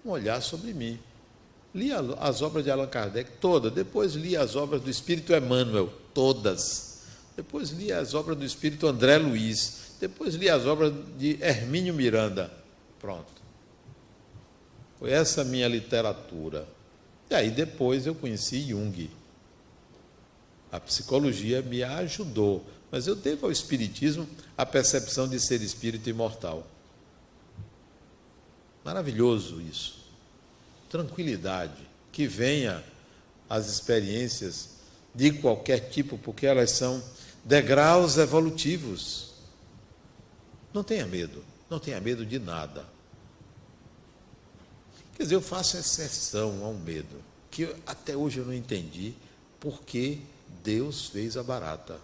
um 0.05 0.11
olhar 0.11 0.41
sobre 0.41 0.73
mim. 0.73 0.99
Li 1.73 1.91
as 1.91 2.41
obras 2.41 2.63
de 2.63 2.71
Allan 2.71 2.87
Kardec 2.87 3.31
todas, 3.39 3.71
depois 3.71 4.13
li 4.13 4.35
as 4.35 4.55
obras 4.55 4.81
do 4.81 4.89
Espírito 4.89 5.33
Emmanuel, 5.33 5.91
todas. 6.13 7.01
Depois 7.35 7.69
li 7.69 7.91
as 7.91 8.13
obras 8.13 8.37
do 8.37 8.45
Espírito 8.45 8.87
André 8.87 9.17
Luiz, 9.17 9.95
depois 9.99 10.33
li 10.35 10.49
as 10.49 10.65
obras 10.65 10.91
de 11.17 11.37
Hermínio 11.41 11.93
Miranda. 11.93 12.51
Pronto. 12.99 13.36
Foi 14.99 15.11
essa 15.11 15.43
minha 15.43 15.67
literatura. 15.67 16.67
E 17.29 17.35
aí 17.35 17.51
depois 17.51 18.05
eu 18.05 18.15
conheci 18.15 18.61
Jung. 18.69 19.09
A 20.71 20.79
psicologia 20.79 21.61
me 21.61 21.83
ajudou, 21.83 22.65
mas 22.91 23.07
eu 23.07 23.15
devo 23.15 23.45
ao 23.45 23.51
Espiritismo 23.51 24.27
a 24.57 24.65
percepção 24.65 25.27
de 25.27 25.39
ser 25.39 25.61
espírito 25.61 26.09
imortal. 26.09 26.65
Maravilhoso 28.83 29.61
isso. 29.61 30.05
Tranquilidade. 30.89 31.87
Que 32.11 32.25
venha 32.25 32.83
as 33.49 33.67
experiências 33.67 34.77
de 35.13 35.31
qualquer 35.31 35.89
tipo, 35.89 36.17
porque 36.17 36.47
elas 36.47 36.71
são 36.71 37.03
degraus 37.43 38.17
evolutivos. 38.17 39.31
Não 40.73 40.83
tenha 40.83 41.05
medo, 41.05 41.43
não 41.69 41.79
tenha 41.79 41.99
medo 41.99 42.25
de 42.25 42.39
nada. 42.39 42.85
Quer 45.17 45.23
dizer, 45.23 45.35
eu 45.35 45.41
faço 45.41 45.77
exceção 45.77 46.63
ao 46.63 46.75
medo, 46.75 47.23
que 47.49 47.75
até 47.87 48.15
hoje 48.15 48.37
eu 48.37 48.45
não 48.45 48.53
entendi 48.53 49.15
por 49.59 49.81
que 49.81 50.21
Deus 50.63 51.07
fez 51.07 51.35
a 51.35 51.41
barata. 51.41 51.99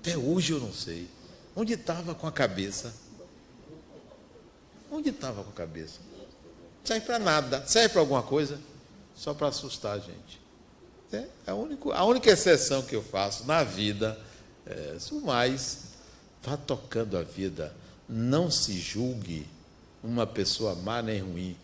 Até 0.00 0.18
hoje 0.18 0.52
eu 0.52 0.58
não 0.58 0.72
sei. 0.72 1.08
Onde 1.54 1.74
estava 1.74 2.12
com 2.12 2.26
a 2.26 2.32
cabeça? 2.32 2.92
Onde 4.90 5.10
estava 5.10 5.44
com 5.44 5.50
a 5.50 5.52
cabeça? 5.52 6.00
Serve 6.82 7.06
para 7.06 7.20
nada. 7.20 7.64
Serve 7.68 7.90
para 7.90 8.00
alguma 8.00 8.24
coisa? 8.24 8.60
Só 9.14 9.32
para 9.32 9.46
assustar 9.46 9.96
a 9.96 10.00
gente. 10.00 10.40
É 11.12 11.28
a 11.46 11.54
única, 11.54 11.94
a 11.94 12.04
única 12.04 12.30
exceção 12.32 12.82
que 12.82 12.96
eu 12.96 13.02
faço 13.04 13.46
na 13.46 13.62
vida 13.62 14.20
é 14.66 14.96
o 15.12 15.20
mais. 15.20 15.84
Vá 16.42 16.56
tocando 16.56 17.16
a 17.16 17.22
vida. 17.22 17.72
Não 18.08 18.50
se 18.50 18.76
julgue 18.76 19.46
uma 20.02 20.26
pessoa 20.26 20.74
má 20.74 21.00
nem 21.00 21.20
ruim. 21.20 21.56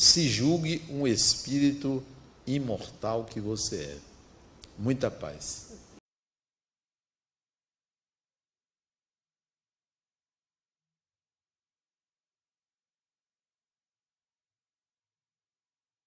Se 0.00 0.30
julgue 0.30 0.80
um 0.88 1.06
espírito 1.06 2.02
imortal 2.46 3.26
que 3.26 3.38
você 3.38 3.76
é. 3.76 3.98
Muita 4.78 5.10
paz. 5.10 5.74